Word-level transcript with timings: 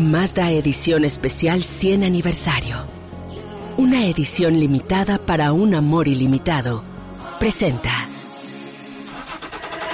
Mazda 0.00 0.50
Edición 0.50 1.04
Especial 1.04 1.62
100 1.62 2.04
Aniversario. 2.04 2.86
Una 3.76 4.06
edición 4.06 4.58
limitada 4.58 5.18
para 5.18 5.52
un 5.52 5.74
amor 5.74 6.08
ilimitado. 6.08 6.82
Presenta. 7.38 8.08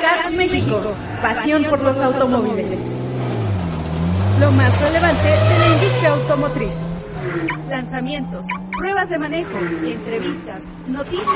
Cars 0.00 0.32
México, 0.34 0.94
pasión 1.20 1.64
por 1.64 1.82
los 1.82 1.98
automóviles. 1.98 2.78
Lo 4.38 4.52
más 4.52 4.80
relevante 4.80 5.28
de 5.28 5.58
la 5.58 5.74
industria 5.74 6.12
automotriz. 6.12 6.74
Lanzamientos, 7.68 8.44
pruebas 8.78 9.10
de 9.10 9.18
manejo, 9.18 9.58
entrevistas, 9.58 10.62
noticias. 10.86 11.26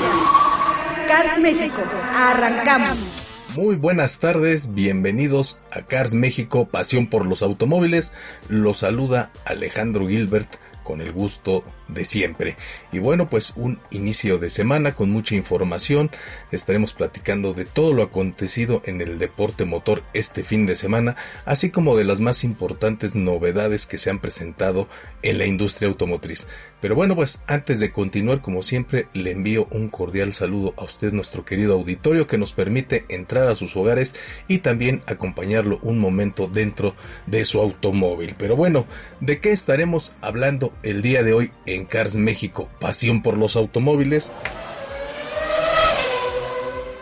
Cars 1.09 1.39
México, 1.39 1.81
arrancamos. 2.15 3.20
Muy 3.55 3.75
buenas 3.75 4.19
tardes, 4.19 4.73
bienvenidos 4.73 5.59
a 5.71 5.81
Cars 5.81 6.13
México, 6.13 6.69
pasión 6.69 7.07
por 7.07 7.25
los 7.25 7.41
automóviles. 7.41 8.13
Los 8.47 8.77
saluda 8.77 9.29
Alejandro 9.43 10.07
Gilbert 10.07 10.55
con 10.83 11.01
el 11.01 11.11
gusto 11.11 11.65
de 11.93 12.05
siempre. 12.05 12.57
Y 12.91 12.99
bueno, 12.99 13.29
pues 13.29 13.53
un 13.55 13.79
inicio 13.91 14.37
de 14.37 14.49
semana 14.49 14.93
con 14.93 15.11
mucha 15.11 15.35
información. 15.35 16.11
Estaremos 16.51 16.93
platicando 16.93 17.53
de 17.53 17.65
todo 17.65 17.93
lo 17.93 18.03
acontecido 18.03 18.81
en 18.85 19.01
el 19.01 19.19
deporte 19.19 19.65
motor 19.65 20.03
este 20.13 20.43
fin 20.43 20.65
de 20.65 20.75
semana, 20.75 21.15
así 21.45 21.69
como 21.69 21.95
de 21.95 22.03
las 22.03 22.19
más 22.19 22.43
importantes 22.43 23.15
novedades 23.15 23.85
que 23.85 23.97
se 23.97 24.09
han 24.09 24.19
presentado 24.19 24.87
en 25.21 25.37
la 25.37 25.45
industria 25.45 25.89
automotriz. 25.89 26.47
Pero 26.81 26.95
bueno, 26.95 27.15
pues 27.15 27.43
antes 27.45 27.79
de 27.79 27.91
continuar, 27.91 28.41
como 28.41 28.63
siempre, 28.63 29.07
le 29.13 29.31
envío 29.31 29.67
un 29.69 29.89
cordial 29.89 30.33
saludo 30.33 30.73
a 30.77 30.83
usted, 30.83 31.13
nuestro 31.13 31.45
querido 31.45 31.75
auditorio, 31.75 32.25
que 32.25 32.39
nos 32.39 32.53
permite 32.53 33.05
entrar 33.07 33.47
a 33.47 33.53
sus 33.53 33.75
hogares 33.75 34.15
y 34.47 34.59
también 34.59 35.03
acompañarlo 35.05 35.77
un 35.83 35.99
momento 35.99 36.47
dentro 36.47 36.95
de 37.27 37.45
su 37.45 37.59
automóvil. 37.59 38.33
Pero 38.35 38.55
bueno, 38.55 38.87
¿de 39.19 39.39
qué 39.39 39.51
estaremos 39.51 40.15
hablando 40.21 40.73
el 40.81 41.03
día 41.03 41.21
de 41.21 41.33
hoy 41.33 41.51
en 41.67 41.80
Cars 41.85 42.15
México? 42.15 42.69
Pasión 42.79 43.21
por 43.21 43.37
los 43.37 43.55
automóviles. 43.55 44.31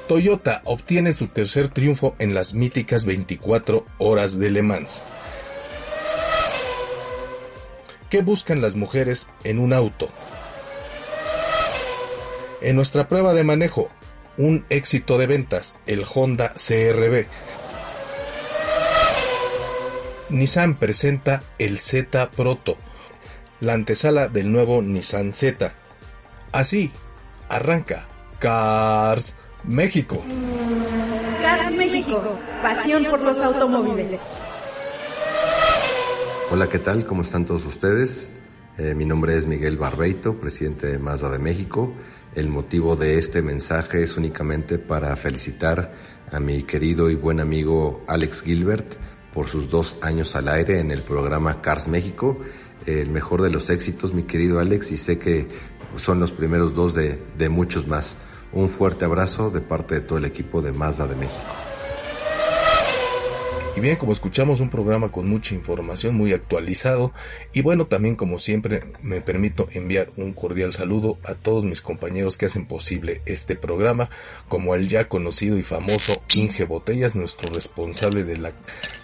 Toyota 0.07 0.61
obtiene 0.65 1.13
su 1.13 1.27
tercer 1.27 1.69
triunfo 1.69 2.15
en 2.17 2.33
las 2.33 2.53
míticas 2.53 3.05
24 3.05 3.85
horas 3.99 4.39
de 4.39 4.49
Le 4.49 4.63
Mans. 4.63 5.01
¿Qué 8.09 8.21
buscan 8.21 8.59
las 8.59 8.75
mujeres 8.75 9.27
en 9.43 9.59
un 9.59 9.71
auto? 9.71 10.09
En 12.61 12.75
nuestra 12.75 13.07
prueba 13.07 13.35
de 13.35 13.43
manejo, 13.43 13.89
un 14.35 14.65
éxito 14.69 15.17
de 15.19 15.27
ventas, 15.27 15.75
el 15.85 16.03
Honda 16.11 16.53
CRB. 16.55 17.27
Nissan 20.29 20.77
presenta 20.77 21.43
el 21.59 21.79
Z 21.79 22.31
Proto, 22.31 22.77
la 23.61 23.73
antesala 23.73 24.27
del 24.27 24.51
nuevo 24.51 24.81
Nissan 24.81 25.33
Z. 25.33 25.73
Así, 26.51 26.91
arranca 27.49 28.07
Cars 28.39 29.35
México. 29.63 30.23
Cars 31.41 31.75
México, 31.75 32.37
pasión 32.61 33.05
por 33.05 33.21
los 33.21 33.39
automóviles. 33.39 34.21
Hola, 36.51 36.67
¿qué 36.67 36.79
tal? 36.79 37.05
¿Cómo 37.05 37.21
están 37.21 37.45
todos 37.45 37.65
ustedes? 37.65 38.31
Eh, 38.77 38.95
mi 38.95 39.05
nombre 39.05 39.35
es 39.35 39.45
Miguel 39.45 39.77
Barbeito, 39.77 40.39
presidente 40.39 40.87
de 40.87 40.97
Mazda 40.97 41.29
de 41.29 41.39
México. 41.39 41.93
El 42.33 42.47
motivo 42.47 42.95
de 42.95 43.17
este 43.17 43.41
mensaje 43.41 44.03
es 44.03 44.15
únicamente 44.15 44.79
para 44.79 45.15
felicitar 45.15 45.93
a 46.31 46.39
mi 46.39 46.63
querido 46.63 47.09
y 47.09 47.15
buen 47.15 47.39
amigo 47.39 48.03
Alex 48.07 48.41
Gilbert 48.43 48.95
por 49.33 49.47
sus 49.47 49.69
dos 49.69 49.97
años 50.01 50.35
al 50.35 50.47
aire 50.47 50.79
en 50.79 50.91
el 50.91 51.01
programa 51.01 51.61
Cars 51.61 51.87
México. 51.87 52.39
El 52.89 53.11
mejor 53.11 53.41
de 53.41 53.49
los 53.49 53.69
éxitos, 53.69 54.13
mi 54.13 54.23
querido 54.23 54.59
Alex, 54.59 54.91
y 54.91 54.97
sé 54.97 55.19
que 55.19 55.47
son 55.95 56.19
los 56.19 56.31
primeros 56.31 56.73
dos 56.73 56.93
de, 56.95 57.21
de 57.37 57.49
muchos 57.49 57.87
más. 57.87 58.17
Un 58.51 58.67
fuerte 58.67 59.05
abrazo 59.05 59.51
de 59.51 59.61
parte 59.61 59.95
de 59.95 60.01
todo 60.01 60.17
el 60.17 60.25
equipo 60.25 60.61
de 60.61 60.71
Mazda 60.71 61.07
de 61.07 61.15
México. 61.15 61.68
Y 63.75 63.81
bien, 63.81 63.95
como 63.95 64.11
escuchamos 64.11 64.59
un 64.59 64.69
programa 64.69 65.11
con 65.11 65.29
mucha 65.29 65.53
información, 65.53 66.15
muy 66.15 66.33
actualizado, 66.33 67.13
y 67.53 67.61
bueno, 67.61 67.85
también 67.85 68.15
como 68.15 68.39
siempre 68.39 68.83
me 69.01 69.21
permito 69.21 69.69
enviar 69.71 70.11
un 70.17 70.33
cordial 70.33 70.73
saludo 70.73 71.17
a 71.23 71.35
todos 71.35 71.63
mis 71.63 71.81
compañeros 71.81 72.37
que 72.37 72.47
hacen 72.47 72.65
posible 72.65 73.21
este 73.25 73.55
programa, 73.55 74.09
como 74.49 74.75
el 74.75 74.89
ya 74.89 75.07
conocido 75.07 75.57
y 75.57 75.63
famoso 75.63 76.21
Inge 76.35 76.65
Botellas, 76.65 77.15
nuestro 77.15 77.49
responsable 77.51 78.23
de 78.23 78.37
la, 78.37 78.53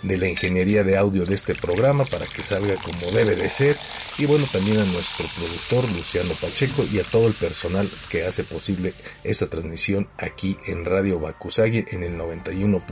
de 0.02 0.18
la 0.18 0.28
ingeniería 0.28 0.84
de 0.84 0.98
audio 0.98 1.26
de 1.26 1.36
este 1.36 1.56
programa 1.56 2.04
para 2.06 2.26
que 2.28 2.44
salga 2.44 2.76
como 2.84 3.12
debe 3.12 3.36
de 3.36 3.50
ser, 3.50 3.78
y 4.18 4.26
bueno, 4.26 4.48
también 4.52 4.80
a 4.80 4.86
nuestro 4.86 5.28
productor 5.38 5.90
Luciano 5.90 6.34
Pacheco 6.42 6.84
y 6.84 7.00
a 7.00 7.10
todo 7.10 7.28
el 7.28 7.36
personal 7.36 7.90
que 8.10 8.26
hace 8.26 8.44
posible 8.44 8.94
esta 9.24 9.48
transmisión 9.48 10.10
aquí 10.18 10.58
en 10.66 10.86
Radio 10.86 11.20
Bakusagi 11.20 11.86
en 11.92 12.04
el 12.04 12.18
91 12.18 12.84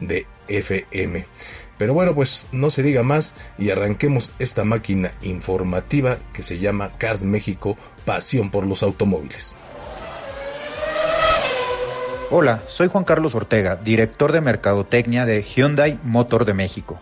de 0.00 0.26
FM. 0.48 1.26
Pero 1.78 1.94
bueno, 1.94 2.14
pues 2.14 2.48
no 2.50 2.70
se 2.70 2.82
diga 2.82 3.02
más 3.02 3.36
y 3.56 3.70
arranquemos 3.70 4.32
esta 4.38 4.64
máquina 4.64 5.12
informativa 5.22 6.18
que 6.32 6.42
se 6.42 6.58
llama 6.58 6.92
Cars 6.98 7.24
México, 7.24 7.76
pasión 8.04 8.50
por 8.50 8.66
los 8.66 8.82
automóviles. 8.82 9.56
Hola, 12.30 12.62
soy 12.68 12.88
Juan 12.88 13.04
Carlos 13.04 13.34
Ortega, 13.34 13.76
director 13.76 14.32
de 14.32 14.40
Mercadotecnia 14.40 15.24
de 15.24 15.42
Hyundai 15.42 15.98
Motor 16.02 16.44
de 16.44 16.52
México. 16.52 17.00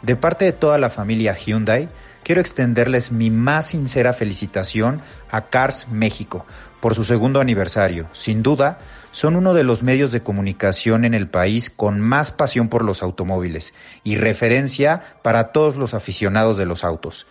De 0.00 0.16
parte 0.16 0.46
de 0.46 0.52
toda 0.52 0.78
la 0.78 0.90
familia 0.90 1.34
Hyundai, 1.34 1.88
quiero 2.22 2.40
extenderles 2.40 3.12
mi 3.12 3.30
más 3.30 3.66
sincera 3.66 4.14
felicitación 4.14 5.02
a 5.30 5.46
Cars 5.46 5.88
México 5.90 6.46
por 6.84 6.94
su 6.94 7.04
segundo 7.04 7.40
aniversario. 7.40 8.10
Sin 8.12 8.42
duda, 8.42 8.76
son 9.10 9.36
uno 9.36 9.54
de 9.54 9.64
los 9.64 9.82
medios 9.82 10.12
de 10.12 10.20
comunicación 10.20 11.06
en 11.06 11.14
el 11.14 11.28
país 11.28 11.70
con 11.70 11.98
más 11.98 12.30
pasión 12.30 12.68
por 12.68 12.84
los 12.84 13.02
automóviles 13.02 13.72
y 14.02 14.18
referencia 14.18 15.16
para 15.22 15.44
todos 15.44 15.76
los 15.76 15.94
aficionados 15.94 16.58
de 16.58 16.66
los 16.66 16.84
autos. 16.84 17.26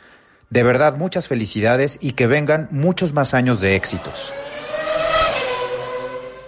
De 0.50 0.64
verdad, 0.64 0.98
muchas 0.98 1.28
felicidades 1.28 2.00
y 2.02 2.14
que 2.14 2.26
vengan 2.26 2.68
muchos 2.72 3.14
más 3.14 3.36
años 3.36 3.62
de 3.62 3.76
éxitos. 3.76 4.34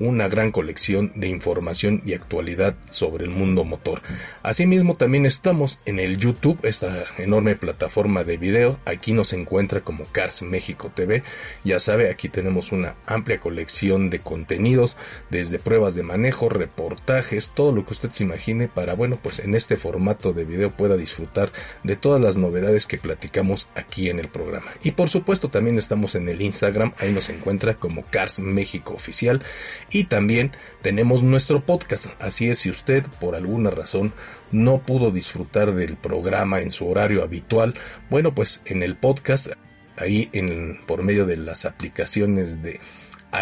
una 0.00 0.28
gran 0.28 0.52
colección 0.52 1.12
de 1.14 1.28
información 1.28 2.02
y 2.04 2.14
actualidad 2.14 2.76
sobre 2.90 3.24
el 3.24 3.30
mundo 3.30 3.64
motor. 3.64 4.02
Asimismo 4.42 4.96
también 4.96 5.26
estamos 5.26 5.80
en 5.84 5.98
el 5.98 6.18
YouTube, 6.18 6.58
esta 6.62 7.04
enorme 7.18 7.56
plataforma 7.56 8.24
de 8.24 8.36
video. 8.36 8.78
Aquí 8.84 9.12
nos 9.12 9.32
encuentra 9.32 9.80
como 9.80 10.04
Cars 10.06 10.42
México 10.42 10.90
TV. 10.94 11.22
Ya 11.64 11.80
sabe, 11.80 12.10
aquí 12.10 12.28
tenemos 12.28 12.72
una 12.72 12.94
amplia 13.06 13.40
colección 13.40 14.10
de 14.10 14.20
contenidos, 14.20 14.96
desde 15.30 15.58
pruebas 15.58 15.94
de 15.94 16.02
manejo, 16.02 16.48
reportajes, 16.48 17.50
todo 17.50 17.72
lo 17.72 17.84
que 17.84 17.92
usted 17.92 18.10
se 18.12 18.24
imagine 18.24 18.68
para, 18.68 18.94
bueno, 18.94 19.18
pues 19.22 19.38
en 19.38 19.54
este 19.54 19.76
formato 19.76 20.32
de 20.32 20.44
video 20.44 20.70
pueda 20.70 20.96
disfrutar 20.96 21.52
de 21.82 21.96
todas 21.96 22.20
las 22.20 22.36
novedades 22.36 22.86
que 22.86 22.98
platicamos 22.98 23.68
aquí 23.74 24.08
en 24.08 24.18
el 24.18 24.28
programa. 24.28 24.72
Y 24.82 24.92
por 24.92 25.08
supuesto 25.08 25.48
también 25.48 25.78
estamos 25.78 26.14
en 26.14 26.28
el 26.28 26.40
Instagram, 26.40 26.92
ahí 26.98 27.12
nos 27.12 27.28
encuentra 27.30 27.74
como 27.74 28.04
Cars 28.04 28.38
México 28.40 28.94
Oficial 28.94 29.42
y 29.90 30.04
también 30.04 30.52
tenemos 30.82 31.22
nuestro 31.22 31.64
podcast. 31.64 32.06
Así 32.20 32.48
es, 32.48 32.58
si 32.58 32.70
usted 32.70 33.04
por 33.20 33.34
alguna 33.34 33.70
razón 33.70 34.12
no 34.50 34.80
pudo 34.80 35.10
disfrutar 35.10 35.74
del 35.74 35.96
programa 35.96 36.60
en 36.60 36.70
su 36.70 36.88
horario 36.88 37.22
habitual, 37.22 37.74
bueno, 38.10 38.34
pues 38.34 38.62
en 38.66 38.82
el 38.82 38.96
podcast, 38.96 39.48
ahí 39.96 40.28
en, 40.32 40.80
por 40.86 41.02
medio 41.02 41.26
de 41.26 41.36
las 41.36 41.64
aplicaciones 41.64 42.62
de 42.62 42.80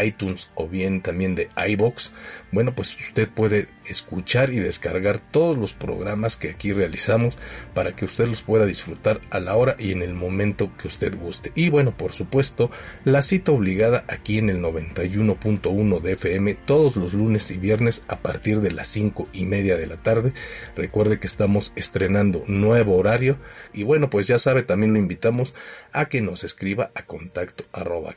iTunes 0.04 0.50
o 0.54 0.68
bien 0.68 1.00
también 1.00 1.34
de 1.34 1.48
iBox, 1.68 2.12
bueno, 2.56 2.74
pues 2.74 2.98
usted 2.98 3.28
puede 3.28 3.68
escuchar 3.84 4.50
y 4.50 4.60
descargar 4.60 5.18
todos 5.18 5.58
los 5.58 5.74
programas 5.74 6.38
que 6.38 6.48
aquí 6.48 6.72
realizamos 6.72 7.36
para 7.74 7.94
que 7.94 8.06
usted 8.06 8.26
los 8.26 8.40
pueda 8.40 8.64
disfrutar 8.64 9.20
a 9.28 9.40
la 9.40 9.56
hora 9.56 9.76
y 9.78 9.92
en 9.92 10.00
el 10.00 10.14
momento 10.14 10.70
que 10.78 10.88
usted 10.88 11.14
guste. 11.18 11.52
Y 11.54 11.68
bueno, 11.68 11.98
por 11.98 12.14
supuesto, 12.14 12.70
la 13.04 13.20
cita 13.20 13.52
obligada 13.52 14.04
aquí 14.08 14.38
en 14.38 14.48
el 14.48 14.62
91.1 14.62 16.00
de 16.00 16.12
FM 16.12 16.54
todos 16.54 16.96
los 16.96 17.12
lunes 17.12 17.50
y 17.50 17.58
viernes 17.58 18.06
a 18.08 18.20
partir 18.20 18.62
de 18.62 18.70
las 18.70 18.88
5 18.88 19.28
y 19.34 19.44
media 19.44 19.76
de 19.76 19.86
la 19.86 19.98
tarde. 19.98 20.32
Recuerde 20.76 21.20
que 21.20 21.26
estamos 21.26 21.74
estrenando 21.76 22.42
nuevo 22.46 22.96
horario 22.96 23.36
y 23.74 23.82
bueno, 23.82 24.08
pues 24.08 24.28
ya 24.28 24.38
sabe, 24.38 24.62
también 24.62 24.94
lo 24.94 24.98
invitamos 24.98 25.52
a 25.92 26.06
que 26.06 26.22
nos 26.22 26.42
escriba 26.42 26.90
a 26.94 27.04
contacto 27.04 27.64
arroba 27.72 28.16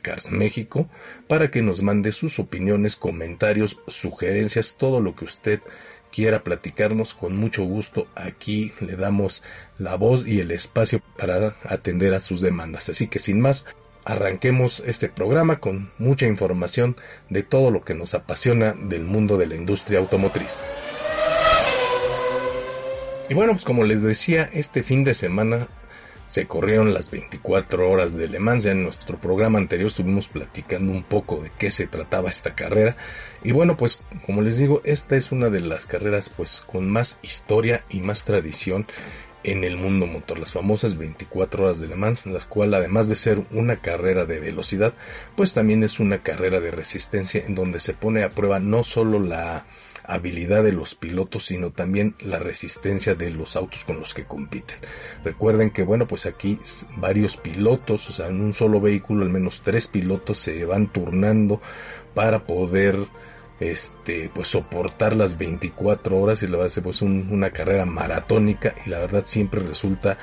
para 1.28 1.50
que 1.50 1.60
nos 1.60 1.82
mande 1.82 2.12
sus 2.12 2.38
opiniones, 2.38 2.96
comentarios, 2.96 3.80
sugerencias, 3.86 4.29
todo 4.76 5.00
lo 5.00 5.14
que 5.14 5.24
usted 5.24 5.60
quiera 6.12 6.42
platicarnos 6.42 7.14
con 7.14 7.36
mucho 7.36 7.64
gusto. 7.64 8.06
Aquí 8.14 8.72
le 8.80 8.96
damos 8.96 9.42
la 9.78 9.96
voz 9.96 10.26
y 10.26 10.40
el 10.40 10.50
espacio 10.50 11.00
para 11.16 11.56
atender 11.64 12.14
a 12.14 12.20
sus 12.20 12.40
demandas. 12.40 12.88
Así 12.88 13.08
que 13.08 13.18
sin 13.18 13.40
más, 13.40 13.64
arranquemos 14.04 14.82
este 14.86 15.08
programa 15.08 15.60
con 15.60 15.92
mucha 15.98 16.26
información 16.26 16.96
de 17.28 17.42
todo 17.42 17.70
lo 17.70 17.82
que 17.82 17.94
nos 17.94 18.14
apasiona 18.14 18.72
del 18.72 19.04
mundo 19.04 19.36
de 19.36 19.46
la 19.46 19.56
industria 19.56 19.98
automotriz. 19.98 20.60
Y 23.28 23.34
bueno, 23.34 23.52
pues 23.52 23.64
como 23.64 23.84
les 23.84 24.02
decía, 24.02 24.50
este 24.52 24.82
fin 24.82 25.04
de 25.04 25.14
semana 25.14 25.68
se 26.30 26.46
corrieron 26.46 26.94
las 26.94 27.10
24 27.10 27.90
horas 27.90 28.14
de 28.14 28.28
Le 28.28 28.38
Mans. 28.38 28.62
Ya 28.62 28.70
en 28.70 28.84
nuestro 28.84 29.18
programa 29.18 29.58
anterior 29.58 29.88
estuvimos 29.88 30.28
platicando 30.28 30.92
un 30.92 31.02
poco 31.02 31.42
de 31.42 31.50
qué 31.58 31.72
se 31.72 31.88
trataba 31.88 32.28
esta 32.28 32.54
carrera. 32.54 32.96
Y 33.42 33.50
bueno, 33.50 33.76
pues 33.76 34.00
como 34.24 34.40
les 34.40 34.56
digo, 34.56 34.80
esta 34.84 35.16
es 35.16 35.32
una 35.32 35.50
de 35.50 35.58
las 35.58 35.86
carreras 35.86 36.28
pues 36.28 36.62
con 36.64 36.88
más 36.88 37.18
historia 37.22 37.84
y 37.90 38.00
más 38.00 38.24
tradición 38.24 38.86
en 39.42 39.64
el 39.64 39.76
mundo 39.76 40.06
motor, 40.06 40.38
las 40.38 40.52
famosas 40.52 40.96
24 40.98 41.64
horas 41.64 41.80
de 41.80 41.88
Le 41.88 41.96
Mans, 41.96 42.26
la 42.26 42.38
cual 42.40 42.74
además 42.74 43.08
de 43.08 43.16
ser 43.16 43.42
una 43.50 43.76
carrera 43.76 44.24
de 44.24 44.38
velocidad, 44.38 44.94
pues 45.34 45.52
también 45.52 45.82
es 45.82 45.98
una 45.98 46.18
carrera 46.18 46.60
de 46.60 46.70
resistencia 46.70 47.42
en 47.44 47.56
donde 47.56 47.80
se 47.80 47.94
pone 47.94 48.22
a 48.22 48.30
prueba 48.30 48.60
no 48.60 48.84
solo 48.84 49.18
la 49.18 49.64
habilidad 50.04 50.62
de 50.62 50.72
los 50.72 50.94
pilotos, 50.94 51.46
sino 51.46 51.70
también 51.70 52.14
la 52.20 52.38
resistencia 52.38 53.14
de 53.14 53.30
los 53.30 53.56
autos 53.56 53.84
con 53.84 54.00
los 54.00 54.14
que 54.14 54.24
compiten. 54.24 54.76
Recuerden 55.24 55.70
que, 55.70 55.82
bueno, 55.82 56.06
pues 56.06 56.26
aquí 56.26 56.58
varios 56.96 57.36
pilotos, 57.36 58.08
o 58.10 58.12
sea, 58.12 58.28
en 58.28 58.40
un 58.40 58.54
solo 58.54 58.80
vehículo, 58.80 59.24
al 59.24 59.30
menos 59.30 59.62
tres 59.62 59.86
pilotos 59.86 60.38
se 60.38 60.64
van 60.64 60.92
turnando 60.92 61.60
para 62.14 62.44
poder 62.44 62.96
este 63.60 64.30
pues 64.32 64.48
soportar 64.48 65.14
las 65.14 65.36
24 65.36 66.18
horas 66.18 66.42
y 66.42 66.46
la 66.46 66.56
base 66.56 66.80
pues 66.80 67.02
una 67.02 67.50
carrera 67.50 67.84
maratónica 67.84 68.74
y 68.86 68.88
la 68.88 69.00
verdad 69.00 69.24
siempre 69.26 69.60
resulta 69.60 70.16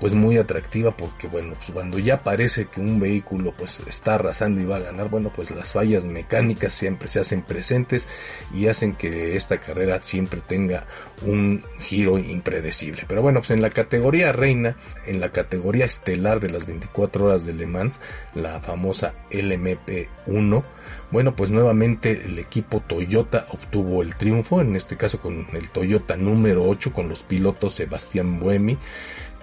pues 0.00 0.14
muy 0.14 0.38
atractiva 0.38 0.96
porque 0.96 1.28
bueno 1.28 1.54
pues 1.54 1.70
cuando 1.70 1.98
ya 1.98 2.22
parece 2.22 2.66
que 2.66 2.80
un 2.80 2.98
vehículo 2.98 3.52
pues 3.56 3.80
está 3.86 4.16
arrasando 4.16 4.60
y 4.60 4.64
va 4.64 4.76
a 4.76 4.80
ganar 4.80 5.08
bueno 5.08 5.30
pues 5.34 5.50
las 5.50 5.72
fallas 5.72 6.04
mecánicas 6.04 6.72
siempre 6.72 7.08
se 7.08 7.20
hacen 7.20 7.42
presentes 7.42 8.08
y 8.52 8.66
hacen 8.66 8.94
que 8.96 9.36
esta 9.36 9.58
carrera 9.58 10.00
siempre 10.00 10.40
tenga 10.40 10.86
un 11.22 11.64
giro 11.80 12.18
impredecible. 12.18 13.04
Pero 13.06 13.22
bueno 13.22 13.40
pues 13.40 13.50
en 13.50 13.62
la 13.62 13.70
categoría 13.70 14.32
reina 14.32 14.76
en 15.06 15.20
la 15.20 15.30
categoría 15.30 15.84
estelar 15.84 16.40
de 16.40 16.50
las 16.50 16.66
24 16.66 17.26
horas 17.26 17.46
de 17.46 17.54
Le 17.54 17.66
Mans 17.66 18.00
la 18.34 18.60
famosa 18.60 19.14
LMP1 19.30 20.64
bueno, 21.10 21.36
pues 21.36 21.50
nuevamente 21.50 22.22
el 22.24 22.38
equipo 22.38 22.80
Toyota 22.80 23.46
obtuvo 23.50 24.02
el 24.02 24.16
triunfo, 24.16 24.60
en 24.60 24.74
este 24.74 24.96
caso 24.96 25.20
con 25.20 25.46
el 25.52 25.70
Toyota 25.70 26.16
número 26.16 26.64
8 26.68 26.92
con 26.92 27.08
los 27.08 27.22
pilotos 27.22 27.74
Sebastián 27.74 28.40
Buemi, 28.40 28.78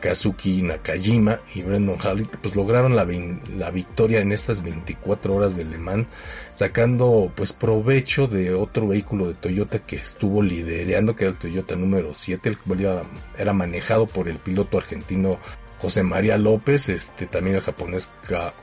Kazuki 0.02 0.62
Nakajima 0.62 1.40
y 1.56 1.62
Brendan 1.62 1.98
Halley 2.02 2.28
pues 2.42 2.56
lograron 2.56 2.96
la, 2.96 3.08
la, 3.56 3.72
victoria 3.72 4.20
en 4.20 4.32
estas 4.32 4.64
24 4.64 5.34
horas 5.34 5.56
de 5.56 5.64
Le 5.64 5.78
Mans 5.78 6.08
sacando 6.54 7.32
pues 7.36 7.54
provecho 7.54 8.28
de 8.28 8.54
otro 8.54 8.88
vehículo 8.88 9.28
de 9.28 9.36
Toyota 9.36 9.80
que 9.80 9.96
estuvo 9.96 10.42
liderando 10.42 11.16
que 11.16 11.26
era 11.26 11.32
el 11.32 11.40
Toyota 11.40 11.76
número 11.76 12.14
7 12.14 12.50
el 12.50 12.58
cual 12.58 13.06
era 13.38 13.54
manejado 13.54 14.08
por 14.08 14.28
el 14.28 14.38
piloto 14.38 14.78
argentino 14.78 15.38
José 15.82 16.04
María 16.04 16.38
López, 16.38 16.90
este 16.90 17.26
también 17.26 17.56
el 17.56 17.64
japonés 17.64 18.12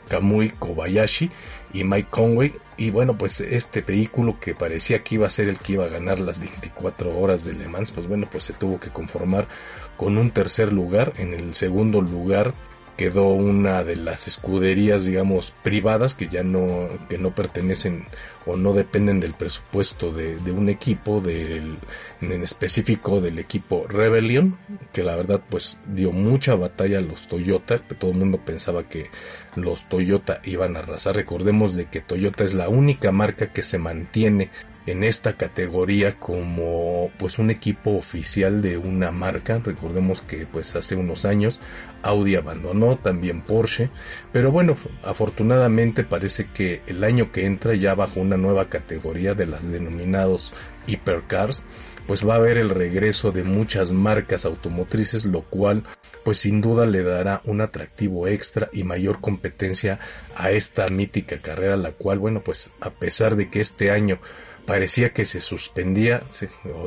Kamui 0.09 0.51
Kobayashi 0.51 1.31
y 1.73 1.83
Mike 1.83 2.09
Conway. 2.11 2.55
Y 2.77 2.91
bueno, 2.91 3.19
pues 3.19 3.41
este 3.41 3.81
vehículo 3.81 4.39
que 4.39 4.55
parecía 4.55 5.03
que 5.03 5.17
iba 5.17 5.27
a 5.27 5.31
ser 5.31 5.49
el 5.49 5.59
que 5.59 5.73
iba 5.73 5.85
a 5.85 5.89
ganar 5.89 6.21
las 6.21 6.39
24 6.39 7.19
horas 7.19 7.45
de 7.45 7.55
Le 7.55 7.67
Mans, 7.67 7.91
pues 7.91 8.07
bueno, 8.07 8.29
pues 8.31 8.45
se 8.45 8.53
tuvo 8.53 8.79
que 8.79 8.91
conformar 8.91 9.49
con 9.97 10.17
un 10.17 10.31
tercer 10.31 10.73
lugar. 10.73 11.13
En 11.17 11.35
el 11.35 11.55
segundo 11.55 12.01
lugar 12.01 12.55
quedó 12.99 13.29
una 13.29 13.85
de 13.85 13.95
las 13.95 14.27
escuderías, 14.27 15.05
digamos, 15.05 15.53
privadas 15.63 16.15
que 16.15 16.27
ya 16.27 16.43
no, 16.43 16.89
que 17.09 17.17
no 17.17 17.33
pertenecen 17.33 18.07
o 18.45 18.57
no 18.57 18.73
dependen 18.73 19.21
del 19.21 19.35
presupuesto 19.35 20.11
de, 20.13 20.37
de 20.39 20.51
un 20.51 20.69
equipo, 20.69 21.21
del, 21.21 21.79
en 22.21 22.43
específico 22.43 23.21
del 23.21 23.39
equipo 23.39 23.87
Rebellion, 23.87 24.59
que 24.93 25.05
la 25.05 25.15
verdad 25.15 25.41
pues 25.49 25.79
dio 25.87 26.11
mucha 26.11 26.57
batalla 26.57 26.99
a 26.99 27.03
los 27.03 27.29
Toyota, 27.29 27.79
que 27.79 27.95
todo 27.95 28.11
el 28.11 28.17
mundo 28.17 28.41
pensaba 28.45 28.89
que 28.89 29.11
los 29.55 29.89
Toyota 29.89 30.41
iban 30.43 30.75
a 30.75 30.81
arrasar. 30.81 31.15
Recordemos 31.15 31.77
de 31.77 31.85
que 31.85 32.01
Toyota 32.01 32.43
es 32.43 32.53
la 32.53 32.69
única 32.69 33.13
marca 33.13 33.53
que 33.53 33.63
se 33.63 33.79
mantiene 33.79 34.51
en 34.91 35.05
esta 35.05 35.35
categoría 35.35 36.19
como 36.19 37.11
pues 37.19 37.39
un 37.39 37.51
equipo 37.51 37.91
oficial 37.93 38.63
de 38.63 38.79
una 38.79 39.11
marca. 39.11 39.61
Recordemos 39.63 40.23
que 40.23 40.47
pues 40.47 40.75
hace 40.77 40.97
unos 40.97 41.27
años 41.27 41.61
Audi 42.03 42.37
abandonó, 42.37 42.97
también 42.97 43.43
Porsche, 43.43 43.91
pero 44.33 44.51
bueno, 44.51 44.77
afortunadamente 45.03 46.05
parece 46.05 46.47
que 46.53 46.83
el 46.87 47.05
año 47.05 47.33
que 47.33 47.45
entra 47.45 47.75
ya 47.75 47.95
bajo 47.95 48.21
una 48.21 48.37
nueva 48.37 48.69
categoría 48.69 49.35
de 49.35 49.47
las 49.47 49.69
denominados 49.71 50.53
hypercars, 50.87 51.65
pues 52.07 52.27
va 52.27 52.35
a 52.35 52.37
haber 52.39 52.57
el 52.57 52.71
regreso 52.71 53.33
de 53.33 53.45
muchas 53.45 53.93
marcas 53.93 54.47
automotrices, 54.47 55.27
lo 55.27 55.43
cual 55.43 55.85
pues 56.25 56.39
sin 56.39 56.63
duda 56.63 56.87
le 56.87 57.03
dará 57.03 57.43
un 57.45 57.61
atractivo 57.61 58.27
extra 58.27 58.71
y 58.73 58.83
mayor 58.83 59.21
competencia 59.21 60.01
a 60.35 60.51
esta 60.51 60.89
mítica 60.89 61.43
carrera, 61.43 61.77
la 61.77 61.93
cual 61.93 62.19
bueno 62.19 62.43
pues 62.43 62.71
a 62.81 62.91
pesar 62.91 63.37
de 63.37 63.51
que 63.51 63.61
este 63.61 63.91
año 63.91 64.21
parecía 64.69 65.15
que 65.15 65.25
se 65.25 65.41
suspendía, 65.41 66.25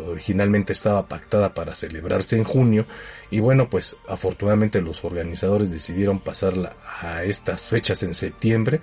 originalmente 0.07 0.71
estaba 0.71 1.07
pactada 1.07 1.55
para 1.55 1.73
celebrarse 1.73 2.35
en 2.35 2.43
junio 2.43 2.85
y 3.31 3.39
bueno 3.39 3.71
pues 3.71 3.97
afortunadamente 4.07 4.81
los 4.81 5.03
organizadores 5.03 5.71
decidieron 5.71 6.19
pasarla 6.19 6.75
a 7.01 7.23
estas 7.23 7.61
fechas 7.61 8.03
en 8.03 8.13
septiembre, 8.13 8.81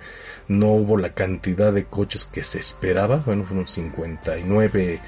no 0.49 0.73
hubo 0.73 0.97
la 0.97 1.13
cantidad 1.13 1.71
de 1.71 1.85
coches 1.85 2.25
que 2.25 2.43
se 2.43 2.59
esperaba, 2.59 3.23
bueno 3.25 3.45
fueron 3.45 3.69
59 3.69 4.99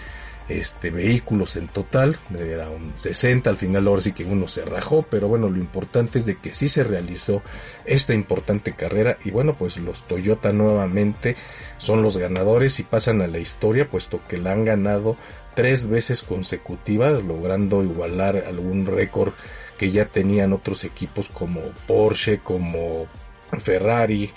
este, 0.60 0.90
vehículos 0.90 1.56
en 1.56 1.68
total, 1.68 2.18
era 2.38 2.70
un 2.70 2.94
60, 2.96 3.50
al 3.50 3.58
final 3.58 3.88
ahora 3.88 4.02
sí 4.02 4.12
que 4.12 4.26
uno 4.26 4.48
se 4.48 4.66
rajó, 4.66 5.04
pero 5.10 5.28
bueno, 5.28 5.50
lo 5.50 5.58
importante 5.58 6.18
es 6.18 6.26
de 6.26 6.38
que 6.38 6.54
sí 6.54 6.68
se 6.68 6.84
realizó 6.84 7.42
esta 7.86 8.14
importante 8.14 8.74
carrera 8.74 9.18
y 9.24 9.32
bueno, 9.32 9.56
pues 9.58 9.78
los 9.78 10.08
Toyota 10.08 10.52
nuevamente 10.52 11.36
son 11.78 12.04
los 12.04 12.18
ganadores 12.18 12.80
y 12.80 12.84
pasan 12.84 13.22
a 13.22 13.28
la 13.28 13.40
historia, 13.40 13.90
puesto 13.90 14.22
que 14.28 14.38
la 14.38 14.52
han 14.52 14.66
ganado 14.66 15.18
tres 15.56 15.88
veces 15.88 16.24
consecutivas, 16.24 17.24
logrando 17.24 17.84
igualar 17.84 18.44
algún 18.48 18.86
récord 18.86 19.34
que 19.78 19.92
ya 19.92 20.06
tenían 20.06 20.54
otros 20.54 20.84
equipos 20.84 21.30
como 21.30 21.62
Porsche, 21.88 22.40
como 22.40 23.08
Ferrari, 23.60 24.32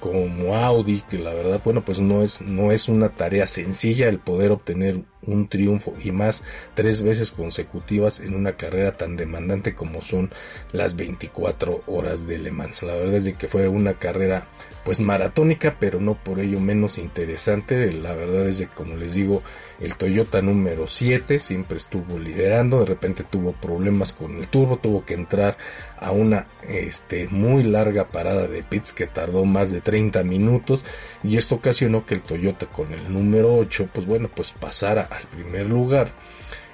como 0.00 0.54
Audi, 0.54 1.02
que 1.08 1.18
la 1.18 1.32
verdad, 1.32 1.60
bueno, 1.64 1.84
pues 1.84 1.98
no 1.98 2.22
es, 2.22 2.40
no 2.42 2.72
es 2.72 2.88
una 2.88 3.08
tarea 3.10 3.46
sencilla 3.46 4.08
el 4.08 4.18
poder 4.18 4.52
obtener 4.52 5.02
un 5.22 5.48
triunfo 5.48 5.94
y 6.02 6.12
más 6.12 6.42
tres 6.74 7.02
veces 7.02 7.32
consecutivas 7.32 8.20
en 8.20 8.34
una 8.34 8.52
carrera 8.52 8.96
tan 8.96 9.16
demandante 9.16 9.74
como 9.74 10.02
son 10.02 10.30
las 10.72 10.96
24 10.96 11.82
horas 11.86 12.26
de 12.26 12.38
Le 12.38 12.50
Mans. 12.50 12.82
La 12.82 12.94
verdad 12.94 13.14
es 13.14 13.24
de 13.24 13.34
que 13.34 13.48
fue 13.48 13.68
una 13.68 13.94
carrera 13.94 14.46
pues 14.84 15.00
maratónica, 15.00 15.76
pero 15.78 16.00
no 16.00 16.14
por 16.14 16.40
ello 16.40 16.60
menos 16.60 16.98
interesante. 16.98 17.92
La 17.92 18.14
verdad 18.14 18.48
es 18.48 18.58
de 18.58 18.66
que, 18.68 18.74
como 18.74 18.96
les 18.96 19.12
digo, 19.14 19.42
el 19.80 19.96
Toyota 19.96 20.40
número 20.40 20.88
7 20.88 21.38
siempre 21.38 21.76
estuvo 21.76 22.18
liderando, 22.18 22.80
de 22.80 22.86
repente 22.86 23.22
tuvo 23.22 23.52
problemas 23.52 24.12
con 24.12 24.36
el 24.36 24.48
turbo, 24.48 24.78
tuvo 24.78 25.04
que 25.04 25.14
entrar 25.14 25.58
a 25.98 26.10
una 26.10 26.46
este, 26.66 27.28
muy 27.28 27.64
larga 27.64 28.06
parada 28.06 28.46
de 28.46 28.62
pits 28.62 28.92
que 28.92 29.06
tardó 29.06 29.44
más 29.44 29.70
de 29.70 29.80
30 29.80 30.22
minutos 30.22 30.84
y 31.22 31.36
esto 31.36 31.56
ocasionó 31.56 32.06
que 32.06 32.14
el 32.14 32.22
Toyota 32.22 32.66
con 32.66 32.92
el 32.92 33.12
número 33.12 33.56
8 33.56 33.88
pues 33.92 34.06
bueno 34.06 34.30
pues 34.34 34.50
pasara 34.52 35.07
al 35.10 35.24
primer 35.24 35.66
lugar 35.66 36.12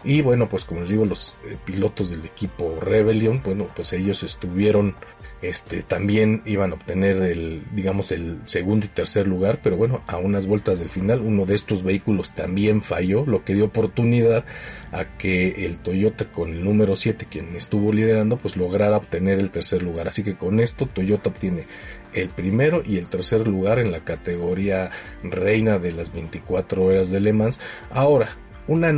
Y 0.03 0.21
bueno, 0.21 0.49
pues 0.49 0.65
como 0.65 0.81
les 0.81 0.91
digo, 0.91 1.05
los 1.05 1.39
eh, 1.47 1.57
pilotos 1.65 2.11
del 2.11 2.25
equipo 2.25 2.79
Rebellion, 2.81 3.43
bueno, 3.43 3.69
pues 3.75 3.93
ellos 3.93 4.23
estuvieron 4.23 4.97
este, 5.45 5.83
también 5.83 6.43
iban 6.47 6.71
a 6.71 6.75
obtener 6.75 7.23
el, 7.23 7.65
digamos, 7.73 8.13
el 8.13 8.39
segundo 8.47 8.87
y 8.87 8.89
tercer 8.89 9.27
lugar, 9.27 9.61
pero 9.63 9.77
bueno, 9.77 10.03
a 10.07 10.17
unas 10.17 10.47
vueltas 10.47 10.79
del 10.79 10.89
final, 10.89 11.21
uno 11.21 11.45
de 11.45 11.55
estos 11.55 11.83
vehículos 11.83 12.35
también 12.35 12.83
falló, 12.83 13.27
lo 13.27 13.45
que 13.45 13.55
dio 13.55 13.67
oportunidad 13.67 14.47
a 14.93 15.05
que 15.19 15.67
el 15.67 15.77
Toyota 15.79 16.33
con 16.33 16.51
el 16.51 16.65
número 16.65 16.97
7, 16.97 17.27
quien 17.29 17.57
estuvo 17.57 17.93
liderando, 17.93 18.39
pues 18.39 18.57
lograra 18.57 18.97
obtener 18.97 19.39
el 19.39 19.51
tercer 19.51 19.83
lugar. 19.83 20.09
Así 20.09 20.25
que 20.25 20.35
con 20.35 20.61
esto 20.61 20.87
Toyota 20.87 21.29
obtiene 21.29 21.67
el 22.15 22.29
primero 22.29 22.83
y 22.85 22.97
el 22.97 23.09
tercer 23.09 23.47
lugar 23.47 23.79
en 23.79 23.93
la 23.93 24.05
categoría 24.05 24.91
reina 25.23 25.79
de 25.79 25.93
las 25.93 26.13
24 26.13 26.85
horas 26.85 27.11
de 27.11 27.21
Le 27.21 27.33
Mans. 27.33 27.61
Ahora, 27.91 28.37
una 28.67 28.93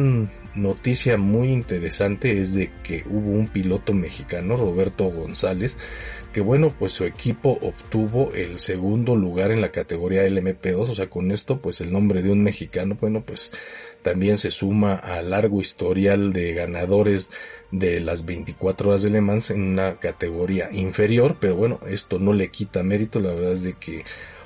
noticia 0.54 1.16
muy 1.16 1.49
interesante 1.52 2.40
es 2.40 2.54
de 2.54 2.70
que 2.82 3.04
hubo 3.08 3.30
un 3.32 3.49
piloto 3.49 3.92
mexicano, 3.92 4.56
Roberto 4.56 5.04
González, 5.11 5.76
que 6.32 6.40
bueno, 6.40 6.75
pues 6.78 6.92
su 6.92 7.04
equipo 7.04 7.58
obtuvo 7.62 8.32
el 8.35 8.58
segundo 8.58 9.16
lugar 9.16 9.50
en 9.50 9.61
la 9.61 9.73
categoría 9.73 10.26
LMP2, 10.26 10.90
o 10.90 10.94
sea, 10.94 11.08
con 11.08 11.30
esto 11.32 11.61
pues 11.61 11.80
el 11.80 11.92
nombre 11.92 12.23
de 12.23 12.30
un 12.30 12.42
mexicano, 12.42 12.96
bueno, 13.00 13.23
pues 13.25 13.50
también 14.02 14.37
se 14.37 14.50
suma 14.50 14.94
al 14.94 15.30
largo 15.30 15.61
historial 15.61 16.32
de 16.32 16.52
ganadores 16.52 17.30
de 17.70 18.00
las 18.00 18.25
24 18.25 18.88
horas 18.88 19.02
de 19.02 19.11
Le 19.11 19.20
Mans 19.20 19.50
en 19.50 19.62
una 19.62 19.96
categoría 19.96 20.68
inferior, 20.73 21.37
pero 21.40 21.56
bueno, 21.56 21.80
esto 21.88 22.18
no 22.18 22.32
le 22.32 22.50
quita 22.50 22.82
mérito, 22.82 23.20
la 23.20 23.32
verdad 23.32 23.52
es 23.52 23.62
de 23.62 23.75
que 23.75 24.04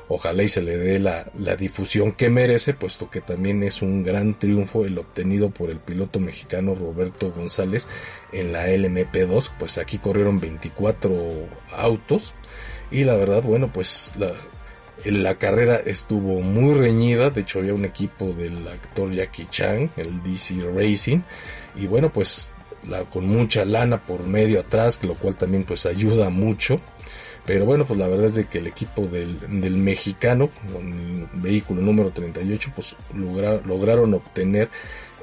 ojalá 0.08 0.42
y 0.42 0.48
se 0.48 0.62
le 0.62 0.76
dé 0.76 0.98
la, 0.98 1.30
la, 1.38 1.54
difusión 1.54 2.12
que 2.12 2.30
merece, 2.30 2.74
puesto 2.74 3.08
que 3.10 3.20
también 3.20 3.62
es 3.62 3.80
un 3.80 4.02
gran 4.02 4.36
triunfo 4.38 4.84
el 4.84 4.98
obtenido 4.98 5.50
por 5.50 5.70
el 5.70 5.78
piloto 5.78 6.18
mexicano 6.18 6.74
Roberto 6.74 7.30
González 7.30 7.86
en 8.32 8.52
la 8.52 8.68
LMP2, 8.68 9.50
pues 9.58 9.78
aquí 9.78 9.98
corrieron 9.98 10.40
24 10.40 11.14
autos 11.76 12.34
y 12.90 13.04
la 13.04 13.14
verdad, 13.14 13.42
bueno, 13.44 13.70
pues 13.72 14.12
la, 14.18 14.34
la 15.04 15.36
carrera 15.36 15.76
estuvo 15.76 16.40
muy 16.40 16.74
reñida, 16.74 17.30
de 17.30 17.42
hecho 17.42 17.60
había 17.60 17.74
un 17.74 17.84
equipo 17.84 18.32
del 18.32 18.66
actor 18.66 19.12
Jackie 19.12 19.46
Chan, 19.46 19.92
el 19.96 20.22
DC 20.24 20.56
Racing, 20.74 21.20
y 21.76 21.86
bueno, 21.86 22.10
pues 22.10 22.50
la, 22.88 23.04
con 23.04 23.26
mucha 23.26 23.64
lana 23.64 23.98
por 24.04 24.24
medio 24.24 24.60
atrás, 24.60 25.02
lo 25.04 25.14
cual 25.14 25.36
también 25.36 25.64
pues 25.64 25.86
ayuda 25.86 26.30
mucho. 26.30 26.80
Pero 27.46 27.64
bueno, 27.64 27.86
pues 27.86 27.98
la 27.98 28.06
verdad 28.06 28.26
es 28.26 28.34
de 28.34 28.46
que 28.46 28.58
el 28.58 28.66
equipo 28.66 29.06
del, 29.06 29.40
del 29.60 29.76
mexicano, 29.76 30.50
con 30.72 31.28
el 31.32 31.40
vehículo 31.40 31.80
número 31.82 32.10
38, 32.10 32.72
pues 32.74 32.94
lograron 33.14 34.14
obtener 34.14 34.68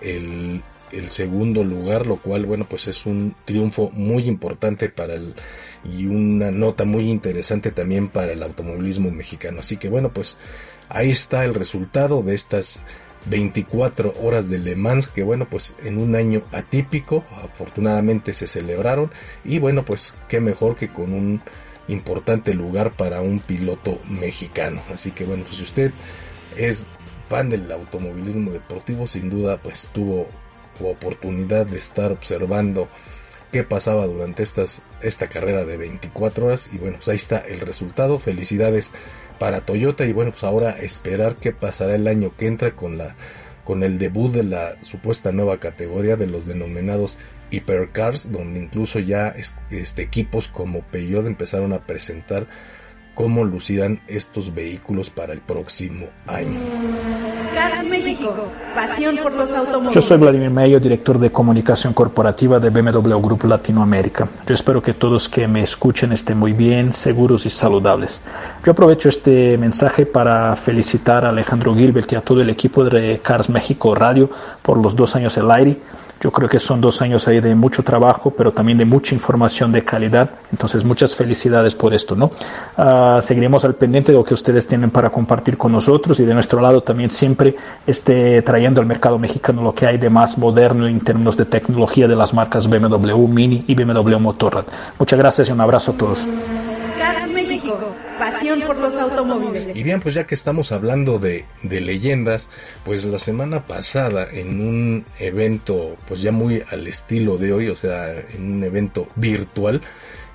el, 0.01 0.61
el 0.91 1.09
segundo 1.09 1.63
lugar, 1.63 2.07
lo 2.07 2.17
cual, 2.17 2.45
bueno, 2.45 2.65
pues 2.67 2.87
es 2.87 3.05
un 3.05 3.35
triunfo 3.45 3.91
muy 3.93 4.23
importante 4.23 4.89
para 4.89 5.13
el, 5.13 5.35
y 5.83 6.05
una 6.05 6.51
nota 6.51 6.85
muy 6.85 7.09
interesante 7.09 7.71
también 7.71 8.09
para 8.09 8.33
el 8.33 8.43
automovilismo 8.43 9.11
mexicano. 9.11 9.59
Así 9.59 9.77
que 9.77 9.89
bueno, 9.89 10.11
pues 10.11 10.37
ahí 10.89 11.11
está 11.11 11.45
el 11.45 11.53
resultado 11.53 12.21
de 12.23 12.35
estas 12.35 12.79
24 13.29 14.13
horas 14.21 14.49
de 14.49 14.57
Le 14.57 14.75
Mans 14.75 15.07
que 15.07 15.23
bueno 15.23 15.47
pues 15.49 15.75
en 15.83 15.97
un 15.97 16.15
año 16.15 16.43
atípico 16.51 17.25
afortunadamente 17.43 18.33
se 18.33 18.47
celebraron 18.47 19.11
y 19.43 19.59
bueno 19.59 19.83
pues 19.83 20.13
qué 20.29 20.39
mejor 20.39 20.75
que 20.75 20.89
con 20.89 21.13
un 21.13 21.41
importante 21.87 22.53
lugar 22.53 22.91
para 22.91 23.21
un 23.21 23.39
piloto 23.39 23.99
mexicano. 24.07 24.81
Así 24.93 25.11
que 25.11 25.25
bueno, 25.25 25.43
pues 25.43 25.57
si 25.57 25.63
usted 25.63 25.91
es 26.55 26.85
fan 27.27 27.49
del 27.49 27.71
automovilismo 27.71 28.51
deportivo, 28.51 29.07
sin 29.07 29.29
duda 29.29 29.57
pues 29.57 29.89
tuvo 29.93 30.27
oportunidad 30.81 31.65
de 31.65 31.77
estar 31.77 32.11
observando 32.11 32.87
qué 33.51 33.63
pasaba 33.63 34.05
durante 34.05 34.43
esta 34.43 35.27
carrera 35.29 35.65
de 35.65 35.77
24 35.77 36.45
horas 36.45 36.69
y 36.71 36.77
bueno, 36.77 36.97
pues 36.97 37.07
ahí 37.07 37.15
está 37.15 37.37
el 37.39 37.59
resultado. 37.61 38.19
Felicidades 38.19 38.91
para 39.39 39.61
Toyota 39.61 40.05
y 40.05 40.13
bueno, 40.13 40.31
pues 40.31 40.43
ahora 40.43 40.71
esperar 40.71 41.35
qué 41.35 41.51
pasará 41.51 41.95
el 41.95 42.07
año 42.07 42.33
que 42.37 42.47
entra 42.47 42.75
con 42.75 42.97
la 42.97 43.15
con 43.63 43.83
el 43.83 43.99
debut 43.99 44.31
de 44.31 44.43
la 44.43 44.81
supuesta 44.81 45.33
nueva 45.33 45.59
categoría 45.59 46.15
de 46.15 46.25
los 46.25 46.47
denominados 46.47 47.17
Hypercars, 47.51 48.31
donde 48.31 48.61
incluso 48.61 48.99
ya 48.99 49.27
este, 49.27 50.01
equipos 50.01 50.47
como 50.47 50.83
Peugeot 50.83 51.27
empezaron 51.27 51.73
a 51.73 51.85
presentar 51.85 52.47
cómo 53.13 53.43
lucirán 53.43 54.01
estos 54.07 54.53
vehículos 54.53 55.09
para 55.09 55.33
el 55.33 55.41
próximo 55.41 56.07
año. 56.27 56.59
Cars 57.57 57.87
México, 57.87 58.35
pasión 58.75 59.17
por 59.17 59.33
los 59.33 59.51
automóviles. 59.51 59.95
Yo 59.95 60.01
soy 60.01 60.19
Vladimir 60.19 60.51
Mayo, 60.51 60.79
director 60.79 61.17
de 61.17 61.31
comunicación 61.31 61.91
corporativa 61.91 62.59
de 62.59 62.69
BMW 62.69 63.17
Group 63.19 63.45
Latinoamérica. 63.45 64.29
Yo 64.47 64.53
espero 64.53 64.79
que 64.79 64.93
todos 64.93 65.27
que 65.27 65.47
me 65.47 65.63
escuchen 65.63 66.11
estén 66.11 66.37
muy 66.37 66.53
bien, 66.53 66.93
seguros 66.93 67.47
y 67.47 67.49
saludables. 67.49 68.21
Yo 68.63 68.73
aprovecho 68.73 69.09
este 69.09 69.57
mensaje 69.57 70.05
para 70.05 70.55
felicitar 70.55 71.25
a 71.25 71.29
Alejandro 71.29 71.73
Gilbert 71.73 72.11
y 72.13 72.15
a 72.15 72.21
todo 72.21 72.41
el 72.41 72.51
equipo 72.51 72.83
de 72.83 73.19
Cars 73.23 73.49
México 73.49 73.95
Radio 73.95 74.29
por 74.61 74.77
los 74.77 74.95
dos 74.95 75.15
años 75.15 75.33
del 75.33 75.49
aire 75.49 75.77
yo 76.21 76.31
creo 76.31 76.49
que 76.49 76.59
son 76.59 76.81
dos 76.81 77.01
años 77.01 77.27
ahí 77.27 77.39
de 77.39 77.53
mucho 77.55 77.83
trabajo, 77.83 78.31
pero 78.31 78.51
también 78.51 78.77
de 78.77 78.85
mucha 78.85 79.13
información 79.13 79.71
de 79.71 79.83
calidad. 79.83 80.31
Entonces, 80.51 80.83
muchas 80.83 81.15
felicidades 81.15 81.75
por 81.75 81.93
esto, 81.93 82.15
¿no? 82.15 82.31
Uh, 82.77 83.21
seguiremos 83.21 83.65
al 83.65 83.75
pendiente 83.75 84.11
de 84.11 84.17
lo 84.17 84.23
que 84.23 84.33
ustedes 84.33 84.65
tienen 84.65 84.89
para 84.89 85.09
compartir 85.09 85.57
con 85.57 85.71
nosotros 85.71 86.19
y 86.19 86.25
de 86.25 86.33
nuestro 86.33 86.61
lado 86.61 86.81
también 86.81 87.11
siempre 87.11 87.55
esté 87.85 88.41
trayendo 88.41 88.81
al 88.81 88.87
mercado 88.87 89.17
mexicano 89.17 89.61
lo 89.61 89.73
que 89.73 89.85
hay 89.85 89.97
de 89.97 90.09
más 90.09 90.37
moderno 90.37 90.87
en 90.87 90.99
términos 91.01 91.37
de 91.37 91.45
tecnología 91.45 92.07
de 92.07 92.15
las 92.15 92.33
marcas 92.33 92.67
BMW 92.67 93.27
Mini 93.27 93.63
y 93.67 93.75
BMW 93.75 94.17
Motorrad. 94.17 94.65
Muchas 94.99 95.19
gracias 95.19 95.49
y 95.49 95.51
un 95.51 95.61
abrazo 95.61 95.91
a 95.91 95.95
todos. 95.95 96.27
Pasión 98.19 98.61
por 98.61 98.77
los 98.77 98.95
automóviles. 98.95 99.75
Y 99.75 99.83
bien, 99.83 100.01
pues 100.01 100.15
ya 100.15 100.25
que 100.25 100.35
estamos 100.35 100.71
hablando 100.71 101.19
de, 101.19 101.45
de 101.63 101.81
leyendas, 101.81 102.47
pues 102.83 103.05
la 103.05 103.19
semana 103.19 103.63
pasada 103.63 104.27
en 104.31 104.61
un 104.61 105.05
evento, 105.19 105.97
pues 106.07 106.21
ya 106.21 106.31
muy 106.31 106.63
al 106.69 106.87
estilo 106.87 107.37
de 107.37 107.53
hoy, 107.53 107.69
o 107.69 107.75
sea, 107.75 108.11
en 108.11 108.53
un 108.53 108.63
evento 108.63 109.07
virtual, 109.15 109.81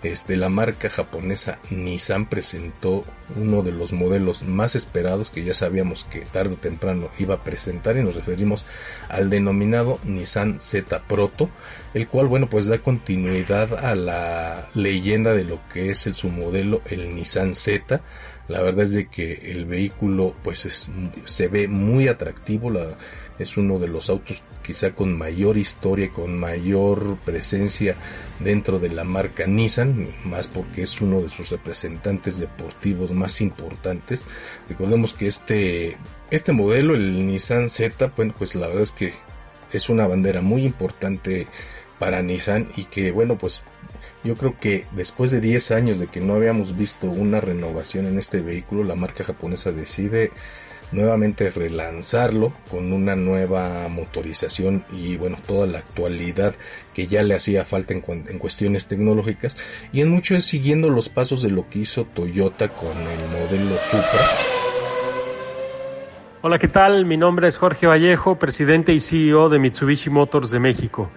este, 0.02 0.36
la 0.36 0.48
marca 0.48 0.90
japonesa 0.90 1.58
Nissan 1.70 2.26
presentó 2.26 3.04
uno 3.36 3.62
de 3.62 3.72
los 3.72 3.92
modelos 3.92 4.42
más 4.42 4.74
esperados 4.74 5.30
que 5.30 5.44
ya 5.44 5.54
sabíamos 5.54 6.04
que 6.04 6.20
tarde 6.20 6.54
o 6.54 6.58
temprano 6.58 7.10
iba 7.18 7.36
a 7.36 7.44
presentar 7.44 7.96
y 7.96 8.02
nos 8.02 8.16
referimos 8.16 8.66
al 9.08 9.30
denominado 9.30 9.98
Nissan 10.04 10.58
Z 10.58 11.02
Proto, 11.06 11.50
el 11.94 12.08
cual, 12.08 12.26
bueno, 12.26 12.48
pues 12.48 12.66
da 12.66 12.78
continuidad 12.78 13.84
a 13.84 13.94
la 13.94 14.68
leyenda 14.74 15.32
de 15.34 15.44
lo 15.44 15.60
que 15.72 15.90
es 15.90 16.06
el, 16.06 16.14
su 16.14 16.28
modelo, 16.28 16.82
el 16.86 17.14
Nissan 17.14 17.54
Z. 17.54 18.00
La 18.52 18.60
verdad 18.60 18.84
es 18.84 18.92
de 18.92 19.06
que 19.06 19.50
el 19.50 19.64
vehículo, 19.64 20.34
pues 20.44 20.90
se 21.24 21.48
ve 21.48 21.68
muy 21.68 22.06
atractivo, 22.08 22.70
es 23.38 23.56
uno 23.56 23.78
de 23.78 23.88
los 23.88 24.10
autos 24.10 24.42
quizá 24.62 24.94
con 24.94 25.16
mayor 25.16 25.56
historia, 25.56 26.10
con 26.10 26.38
mayor 26.38 27.16
presencia 27.24 27.96
dentro 28.40 28.78
de 28.78 28.90
la 28.90 29.04
marca 29.04 29.46
Nissan, 29.46 30.14
más 30.24 30.48
porque 30.48 30.82
es 30.82 31.00
uno 31.00 31.22
de 31.22 31.30
sus 31.30 31.48
representantes 31.48 32.36
deportivos 32.36 33.12
más 33.12 33.40
importantes. 33.40 34.22
Recordemos 34.68 35.14
que 35.14 35.28
este, 35.28 35.96
este 36.30 36.52
modelo, 36.52 36.94
el 36.94 37.26
Nissan 37.26 37.70
Z, 37.70 38.12
pues 38.36 38.54
la 38.54 38.66
verdad 38.66 38.82
es 38.82 38.90
que 38.90 39.14
es 39.72 39.88
una 39.88 40.06
bandera 40.06 40.42
muy 40.42 40.66
importante 40.66 41.46
para 41.98 42.20
Nissan 42.20 42.70
y 42.76 42.84
que 42.84 43.12
bueno, 43.12 43.38
pues 43.38 43.62
yo 44.24 44.36
creo 44.36 44.56
que 44.58 44.86
después 44.92 45.30
de 45.30 45.40
10 45.40 45.70
años 45.72 45.98
de 45.98 46.06
que 46.06 46.20
no 46.20 46.34
habíamos 46.34 46.76
visto 46.76 47.08
una 47.08 47.40
renovación 47.40 48.06
en 48.06 48.18
este 48.18 48.40
vehículo, 48.40 48.84
la 48.84 48.94
marca 48.94 49.24
japonesa 49.24 49.72
decide 49.72 50.30
nuevamente 50.92 51.50
relanzarlo 51.50 52.52
con 52.70 52.92
una 52.92 53.16
nueva 53.16 53.88
motorización 53.88 54.84
y 54.92 55.16
bueno, 55.16 55.38
toda 55.46 55.66
la 55.66 55.78
actualidad 55.78 56.54
que 56.94 57.06
ya 57.06 57.22
le 57.22 57.34
hacía 57.34 57.64
falta 57.64 57.94
en, 57.94 58.04
en, 58.06 58.38
cuestiones 58.38 58.86
tecnológicas 58.86 59.56
y 59.92 60.02
en 60.02 60.10
mucho 60.10 60.36
es 60.36 60.44
siguiendo 60.44 60.90
los 60.90 61.08
pasos 61.08 61.42
de 61.42 61.50
lo 61.50 61.68
que 61.70 61.80
hizo 61.80 62.04
Toyota 62.04 62.68
con 62.68 62.90
el 62.90 63.28
modelo 63.30 63.76
Supra. 63.78 64.20
Hola, 66.42 66.58
¿qué 66.58 66.68
tal? 66.68 67.06
Mi 67.06 67.16
nombre 67.16 67.48
es 67.48 67.56
Jorge 67.56 67.86
Vallejo, 67.86 68.38
presidente 68.38 68.92
y 68.92 69.00
CEO 69.00 69.48
de 69.48 69.58
Mitsubishi 69.58 70.10
Motors 70.10 70.50
de 70.50 70.58
México. 70.58 71.08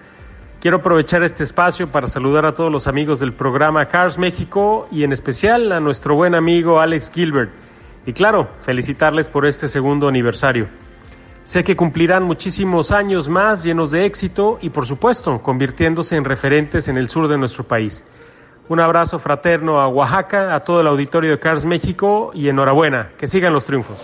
Quiero 0.65 0.77
aprovechar 0.77 1.21
este 1.21 1.43
espacio 1.43 1.91
para 1.91 2.07
saludar 2.07 2.43
a 2.47 2.55
todos 2.55 2.71
los 2.71 2.87
amigos 2.87 3.19
del 3.19 3.33
programa 3.33 3.85
Cars 3.85 4.17
México 4.17 4.87
y 4.89 5.03
en 5.03 5.11
especial 5.11 5.71
a 5.71 5.79
nuestro 5.79 6.15
buen 6.15 6.33
amigo 6.33 6.79
Alex 6.79 7.11
Gilbert 7.13 7.51
y 8.03 8.13
claro, 8.13 8.49
felicitarles 8.61 9.29
por 9.29 9.45
este 9.45 9.67
segundo 9.67 10.07
aniversario. 10.07 10.67
Sé 11.43 11.63
que 11.63 11.75
cumplirán 11.75 12.23
muchísimos 12.23 12.91
años 12.91 13.29
más 13.29 13.63
llenos 13.63 13.91
de 13.91 14.05
éxito 14.05 14.57
y 14.59 14.71
por 14.71 14.87
supuesto 14.87 15.39
convirtiéndose 15.43 16.15
en 16.15 16.25
referentes 16.25 16.87
en 16.87 16.97
el 16.97 17.09
sur 17.09 17.27
de 17.27 17.37
nuestro 17.37 17.65
país. 17.65 18.03
Un 18.67 18.79
abrazo 18.79 19.19
fraterno 19.19 19.79
a 19.79 19.87
Oaxaca, 19.87 20.55
a 20.55 20.63
todo 20.63 20.81
el 20.81 20.87
auditorio 20.87 21.29
de 21.29 21.37
Cars 21.37 21.63
México 21.63 22.31
y 22.33 22.49
enhorabuena, 22.49 23.11
que 23.19 23.27
sigan 23.27 23.53
los 23.53 23.67
triunfos. 23.67 24.03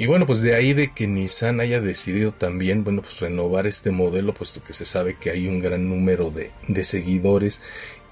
Y 0.00 0.06
bueno, 0.06 0.26
pues 0.26 0.40
de 0.40 0.54
ahí 0.54 0.72
de 0.72 0.94
que 0.94 1.06
Nissan 1.06 1.60
haya 1.60 1.82
decidido 1.82 2.32
también, 2.32 2.84
bueno, 2.84 3.02
pues 3.02 3.20
renovar 3.20 3.66
este 3.66 3.90
modelo, 3.90 4.32
puesto 4.32 4.64
que 4.64 4.72
se 4.72 4.86
sabe 4.86 5.18
que 5.18 5.28
hay 5.28 5.46
un 5.46 5.60
gran 5.60 5.90
número 5.90 6.30
de, 6.30 6.52
de 6.68 6.84
seguidores 6.84 7.60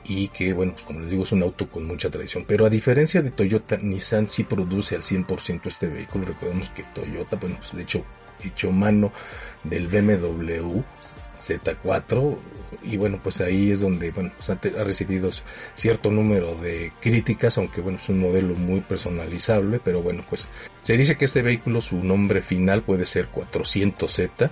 y 0.09 0.29
que, 0.29 0.55
bueno, 0.55 0.73
pues 0.73 0.87
como 0.87 1.01
les 1.01 1.11
digo, 1.11 1.23
es 1.23 1.33
un 1.33 1.43
auto 1.43 1.69
con 1.69 1.87
mucha 1.87 2.11
tradición. 2.11 2.45
Pero 2.49 2.65
a 2.65 2.71
diferencia 2.71 3.21
de 3.21 3.31
Toyota, 3.31 3.77
Nissan 3.77 4.27
sí 4.27 4.45
produce 4.45 4.95
al 4.95 5.03
100% 5.03 5.67
este 5.67 5.87
vehículo. 5.87 6.25
Recordemos 6.25 6.71
que 6.71 6.83
Toyota, 6.83 7.37
bueno, 7.37 7.57
pues 7.59 7.77
de 7.77 7.83
hecho, 7.83 8.05
hecho 8.43 8.73
mano 8.73 9.13
del 9.65 9.89
BMW 9.89 10.81
Z4 11.39 12.37
y 12.83 12.97
bueno 12.97 13.21
pues 13.23 13.41
ahí 13.41 13.71
es 13.71 13.81
donde 13.81 14.11
bueno 14.11 14.31
pues 14.37 14.51
ha, 14.51 14.85
recibido 14.85 15.31
cierto 15.75 16.11
número 16.11 16.55
de 16.57 16.93
críticas 17.01 17.57
aunque 17.59 17.81
bueno 17.81 17.99
es 17.99 18.09
un 18.09 18.21
modelo 18.21 18.55
muy 18.55 18.81
personalizable 18.81 19.81
pero 19.83 20.03
bueno 20.03 20.25
pues 20.29 20.49
se 20.83 20.97
dice 20.97 21.17
que 21.17 21.25
este 21.25 21.43
vehículo 21.43 21.81
su 21.81 21.97
nombre 22.03 22.43
final 22.43 22.83
puede 22.83 23.07
ser 23.07 23.29
400Z 23.31 24.51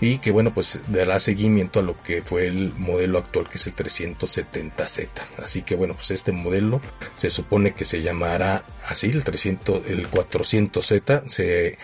y 0.00 0.18
que 0.18 0.30
bueno 0.30 0.54
pues 0.54 0.78
dará 0.88 1.18
seguimiento 1.20 1.80
a 1.80 1.82
lo 1.82 2.00
que 2.02 2.22
fue 2.22 2.46
el 2.46 2.72
modelo 2.76 3.18
actual 3.18 3.48
que 3.48 3.56
es 3.56 3.66
el 3.66 3.74
370Z 3.74 5.08
así 5.42 5.62
que 5.62 5.74
bueno 5.74 5.94
pues 5.94 6.10
este 6.10 6.32
modelo 6.32 6.80
se 7.14 7.30
supone 7.30 7.74
que 7.74 7.84
se 7.84 8.02
llamará 8.02 8.64
así 8.86 9.10
el 9.10 9.24
300 9.24 9.86
el 9.86 10.10
400Z 10.10 11.28
se 11.28 11.78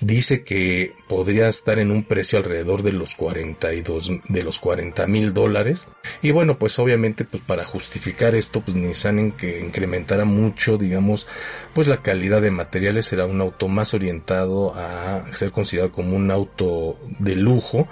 dice 0.00 0.44
que 0.44 0.94
podría 1.08 1.48
estar 1.48 1.78
en 1.78 1.90
un 1.90 2.04
precio 2.04 2.38
alrededor 2.38 2.82
de 2.82 2.92
los 2.92 3.14
42 3.14 4.10
de 4.28 4.42
los 4.42 4.58
40 4.58 5.06
mil 5.06 5.34
dólares. 5.34 5.88
Y 6.22 6.30
bueno 6.30 6.58
pues 6.58 6.78
obviamente 6.78 7.24
pues 7.24 7.42
para 7.42 7.66
justificar 7.66 8.34
esto 8.34 8.60
pues 8.60 8.76
Nissan 8.76 9.18
en 9.18 9.32
que 9.32 9.60
incrementara 9.60 10.24
mucho 10.24 10.78
digamos 10.78 11.26
pues 11.74 11.86
la 11.86 12.02
calidad 12.02 12.42
de 12.42 12.50
materiales 12.50 13.06
será 13.06 13.26
un 13.26 13.40
auto 13.40 13.68
más 13.68 13.94
orientado 13.94 14.74
a 14.74 15.24
ser 15.34 15.52
considerado 15.52 15.92
como 15.92 16.16
un 16.16 16.30
auto 16.30 16.98
de 17.18 17.36
lujo. 17.36 17.88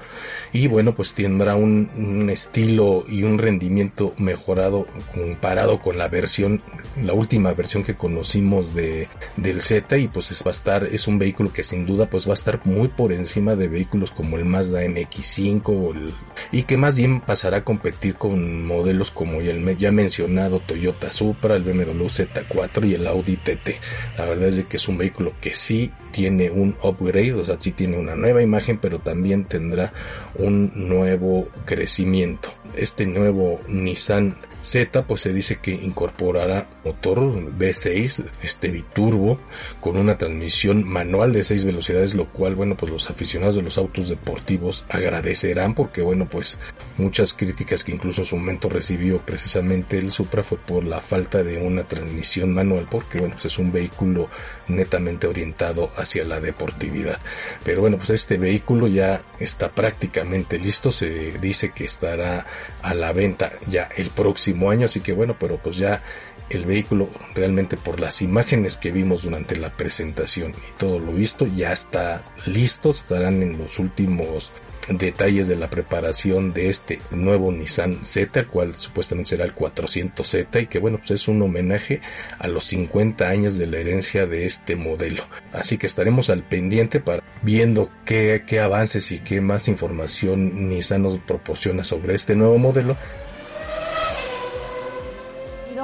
Y 0.52 0.66
bueno 0.66 0.94
pues 0.94 1.12
tendrá 1.12 1.56
un, 1.56 2.28
estilo 2.30 3.04
y 3.08 3.22
un 3.22 3.38
rendimiento 3.38 4.14
mejorado 4.18 4.86
comparado 5.14 5.80
con 5.80 5.98
la 5.98 6.08
versión 6.08 6.62
la 7.02 7.12
última 7.12 7.52
versión 7.52 7.84
que 7.84 7.94
conocimos 7.96 8.74
de 8.74 9.08
del 9.36 9.60
Z. 9.60 9.98
Y 9.98 10.08
pues 10.08 10.30
es, 10.30 10.42
va 10.42 10.48
a 10.48 10.52
estar 10.52 10.84
es 10.84 11.06
un 11.06 11.18
vehículo 11.18 11.52
que 11.52 11.62
sin 11.62 11.86
duda 11.86 11.97
pues 12.06 12.26
va 12.26 12.32
a 12.32 12.34
estar 12.34 12.60
muy 12.64 12.88
por 12.88 13.12
encima 13.12 13.56
de 13.56 13.68
vehículos 13.68 14.10
como 14.10 14.36
el 14.36 14.44
Mazda 14.44 14.82
MX5 14.84 16.12
y 16.52 16.62
que 16.62 16.76
más 16.76 16.96
bien 16.96 17.20
pasará 17.20 17.58
a 17.58 17.64
competir 17.64 18.14
con 18.14 18.64
modelos 18.64 19.10
como 19.10 19.40
el 19.40 19.76
ya 19.76 19.92
mencionado 19.92 20.60
Toyota 20.60 21.10
Supra, 21.10 21.56
el 21.56 21.64
BMW 21.64 22.04
Z4 22.06 22.88
y 22.88 22.94
el 22.94 23.06
Audi 23.06 23.36
TT. 23.36 23.80
La 24.16 24.26
verdad 24.26 24.48
es 24.48 24.56
de 24.56 24.66
que 24.66 24.76
es 24.76 24.88
un 24.88 24.98
vehículo 24.98 25.32
que 25.40 25.54
sí 25.54 25.90
tiene 26.10 26.50
un 26.50 26.76
upgrade, 26.82 27.34
o 27.34 27.44
sea, 27.44 27.58
sí 27.60 27.72
tiene 27.72 27.98
una 27.98 28.16
nueva 28.16 28.42
imagen, 28.42 28.78
pero 28.78 28.98
también 28.98 29.44
tendrá 29.44 29.92
un 30.36 30.72
nuevo 30.74 31.48
crecimiento. 31.64 32.52
Este 32.76 33.06
nuevo 33.06 33.60
Nissan 33.68 34.36
Z 34.62 35.06
pues 35.06 35.20
se 35.20 35.32
dice 35.32 35.58
que 35.60 35.70
incorporará 35.70 36.68
motor 36.84 37.18
V6 37.20 38.24
este 38.42 38.68
biturbo 38.68 39.38
con 39.80 39.96
una 39.96 40.18
transmisión 40.18 40.84
manual 40.84 41.32
de 41.32 41.44
6 41.44 41.64
velocidades 41.64 42.14
lo 42.14 42.26
cual 42.26 42.54
bueno 42.54 42.76
pues 42.76 42.90
los 42.90 43.10
aficionados 43.10 43.54
de 43.54 43.62
los 43.62 43.78
autos 43.78 44.08
deportivos 44.08 44.84
agradecerán 44.88 45.74
porque 45.74 46.02
bueno 46.02 46.28
pues 46.28 46.58
muchas 46.96 47.34
críticas 47.34 47.84
que 47.84 47.92
incluso 47.92 48.24
su 48.24 48.36
momento 48.36 48.68
recibió 48.68 49.20
precisamente 49.24 49.98
el 49.98 50.10
Supra 50.10 50.42
fue 50.42 50.58
por 50.58 50.84
la 50.84 51.00
falta 51.00 51.42
de 51.42 51.58
una 51.58 51.84
transmisión 51.84 52.52
manual 52.52 52.88
porque 52.90 53.18
bueno 53.18 53.34
pues 53.34 53.46
es 53.46 53.58
un 53.58 53.72
vehículo 53.72 54.28
netamente 54.66 55.26
orientado 55.26 55.90
hacia 55.96 56.24
la 56.24 56.40
deportividad. 56.40 57.18
Pero 57.64 57.82
bueno 57.82 57.96
pues 57.96 58.10
este 58.10 58.36
vehículo 58.36 58.86
ya 58.88 59.22
está 59.40 59.70
prácticamente 59.70 60.58
listo 60.58 60.90
se 60.90 61.38
dice 61.38 61.70
que 61.70 61.84
estará 61.84 62.46
a 62.82 62.94
la 62.94 63.12
venta 63.12 63.52
ya 63.66 63.88
el 63.96 64.10
próximo 64.10 64.70
año, 64.70 64.86
así 64.86 65.00
que 65.00 65.12
bueno, 65.12 65.36
pero 65.38 65.58
pues 65.58 65.76
ya 65.76 66.02
el 66.50 66.64
vehículo 66.64 67.10
realmente 67.34 67.76
por 67.76 68.00
las 68.00 68.22
imágenes 68.22 68.76
que 68.76 68.90
vimos 68.90 69.22
durante 69.22 69.56
la 69.56 69.70
presentación 69.70 70.52
y 70.52 70.78
todo 70.78 70.98
lo 70.98 71.12
visto 71.12 71.46
ya 71.46 71.72
está 71.72 72.24
listo, 72.46 72.90
estarán 72.90 73.42
en 73.42 73.58
los 73.58 73.78
últimos 73.78 74.50
detalles 74.90 75.48
de 75.48 75.56
la 75.56 75.70
preparación 75.70 76.52
de 76.52 76.68
este 76.68 77.00
nuevo 77.10 77.52
Nissan 77.52 78.04
Z, 78.04 78.44
cual 78.46 78.74
supuestamente 78.74 79.30
será 79.30 79.44
el 79.44 79.54
400Z 79.54 80.62
y 80.62 80.66
que 80.66 80.78
bueno, 80.78 80.98
pues 80.98 81.10
es 81.10 81.28
un 81.28 81.42
homenaje 81.42 82.00
a 82.38 82.48
los 82.48 82.64
50 82.66 83.28
años 83.28 83.58
de 83.58 83.66
la 83.66 83.78
herencia 83.78 84.26
de 84.26 84.46
este 84.46 84.76
modelo. 84.76 85.24
Así 85.52 85.78
que 85.78 85.86
estaremos 85.86 86.30
al 86.30 86.42
pendiente 86.42 87.00
para 87.00 87.22
viendo 87.42 87.90
qué, 88.04 88.44
qué 88.46 88.60
avances 88.60 89.12
y 89.12 89.18
qué 89.18 89.40
más 89.40 89.68
información 89.68 90.68
Nissan 90.68 91.02
nos 91.02 91.18
proporciona 91.18 91.84
sobre 91.84 92.14
este 92.14 92.34
nuevo 92.34 92.58
modelo 92.58 92.96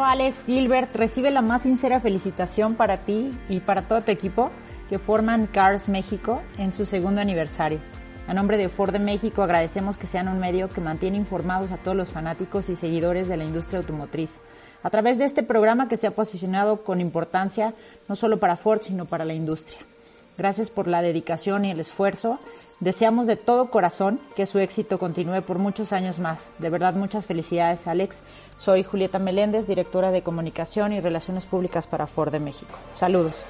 Alex 0.05 0.45
Gilbert 0.45 0.95
recibe 0.95 1.31
la 1.31 1.43
más 1.43 1.63
sincera 1.63 2.01
felicitación 2.01 2.75
para 2.75 2.99
ti 2.99 3.37
y 3.49 3.61
para 3.61 3.83
todo 3.83 4.03
tu 4.03 4.13
equipo 4.13 4.51
que 4.89 4.99
forman 4.99 5.47
Cars 5.47 5.89
México 5.89 6.43
en 6.59 6.73
su 6.73 6.85
segundo 6.85 7.21
aniversario. 7.21 7.81
A 8.27 8.33
nombre 8.33 8.57
de 8.57 8.71
Ford 8.71 8.93
de 8.93 8.99
México 8.99 9.43
agradecemos 9.43 9.99
que 9.99 10.07
sean 10.07 10.29
un 10.29 10.39
medio 10.39 10.71
que 10.71 10.81
mantiene 10.81 11.19
informados 11.19 11.71
a 11.73 11.77
todos 11.77 11.97
los 11.97 12.09
fanáticos 12.09 12.71
y 12.71 12.77
seguidores 12.77 13.29
de 13.29 13.37
la 13.37 13.45
industria 13.45 13.81
automotriz. 13.81 14.39
A 14.83 14.89
través 14.89 15.19
de 15.19 15.25
este 15.25 15.43
programa 15.43 15.89
que 15.89 15.99
se 15.99 16.07
ha 16.07 16.11
posicionado 16.11 16.85
con 16.85 17.03
importancia 17.03 17.75
no 18.09 18.17
solo 18.17 18.41
para 18.41 18.57
Ford, 18.57 18.81
sino 18.83 19.05
para 19.05 19.27
la 19.27 19.35
industria. 19.35 19.81
Gracias 20.39 20.71
por 20.71 20.89
la 20.89 21.03
dedicación 21.03 21.65
y 21.65 21.71
el 21.71 21.81
esfuerzo. 21.81 22.39
Deseamos 22.81 23.27
de 23.27 23.37
todo 23.37 23.71
corazón 23.71 24.19
que 24.35 24.47
su 24.47 24.59
éxito 24.59 24.99
continúe 24.99 25.43
por 25.43 25.59
muchos 25.59 25.93
años 25.93 26.19
más. 26.19 26.51
De 26.59 26.71
verdad, 26.71 26.95
muchas 26.95 27.27
felicidades, 27.27 27.87
Alex. 27.87 28.23
Soy 28.59 28.83
Julieta 28.83 29.19
Meléndez, 29.19 29.67
directora 29.67 30.11
de 30.11 30.23
Comunicación 30.23 30.93
y 30.93 31.01
Relaciones 31.01 31.45
Públicas 31.45 31.87
para 31.87 32.07
Ford 32.07 32.33
de 32.33 32.41
México. 32.41 32.73
Saludos. 32.95 33.45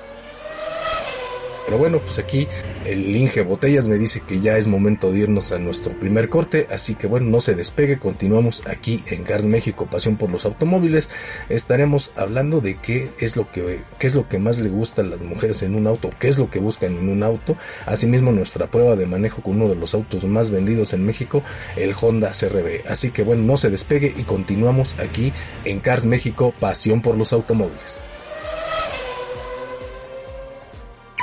Pero 1.65 1.79
bueno, 1.79 1.99
pues 1.99 2.19
aquí 2.19 2.47
el 2.85 3.17
Inge 3.17 3.41
Botellas 3.43 3.89
me 3.89 3.97
dice 3.97 4.21
que 4.21 4.41
ya 4.41 4.59
es 4.59 4.67
momento 4.67 5.11
de 5.11 5.21
irnos 5.21 5.51
a 5.51 5.59
nuestro 5.59 5.93
primer 5.99 6.29
corte, 6.29 6.67
así 6.71 6.95
que 6.95 7.07
bueno, 7.07 7.27
no 7.31 7.41
se 7.41 7.55
despegue, 7.55 7.99
continuamos 7.99 8.63
aquí 8.67 9.03
en 9.07 9.25
Cars 9.25 9.47
México, 9.47 9.87
pasión 9.87 10.17
por 10.17 10.29
los 10.29 10.45
automóviles. 10.45 11.09
Estaremos 11.49 12.13
hablando 12.17 12.61
de 12.61 12.77
qué 12.77 13.11
es 13.19 13.37
lo 13.37 13.51
que 13.51 13.81
qué 13.99 14.07
es 14.07 14.15
lo 14.15 14.29
que 14.29 14.39
más 14.39 14.59
le 14.59 14.69
gusta 14.69 15.01
a 15.01 15.07
las 15.07 15.21
mujeres 15.21 15.63
en 15.63 15.75
un 15.75 15.87
auto, 15.87 16.11
qué 16.21 16.29
es 16.29 16.39
lo 16.39 16.51
que 16.51 16.59
buscan 16.59 16.97
en 16.97 17.09
un 17.09 17.23
auto. 17.23 17.57
Asimismo, 17.87 18.31
nuestra 18.31 18.67
prueba 18.67 18.95
de 18.95 19.07
manejo 19.07 19.41
con 19.41 19.57
uno 19.57 19.69
de 19.69 19.77
los 19.77 19.95
autos 19.95 20.25
más 20.25 20.51
vendidos 20.51 20.93
en 20.93 21.05
México, 21.07 21.43
el 21.77 21.95
Honda 21.99 22.33
CRV. 22.39 22.87
Así 22.89 23.11
que 23.11 23.23
bueno, 23.23 23.43
no 23.43 23.57
se 23.57 23.71
despegue 23.71 24.13
y 24.15 24.25
continuamos 24.25 24.99
aquí 24.99 25.33
en 25.65 25.81
Cars 25.81 26.05
México, 26.05 26.55
pasión 26.61 27.01
por 27.01 27.17
los 27.17 27.33
automóviles. 27.33 28.05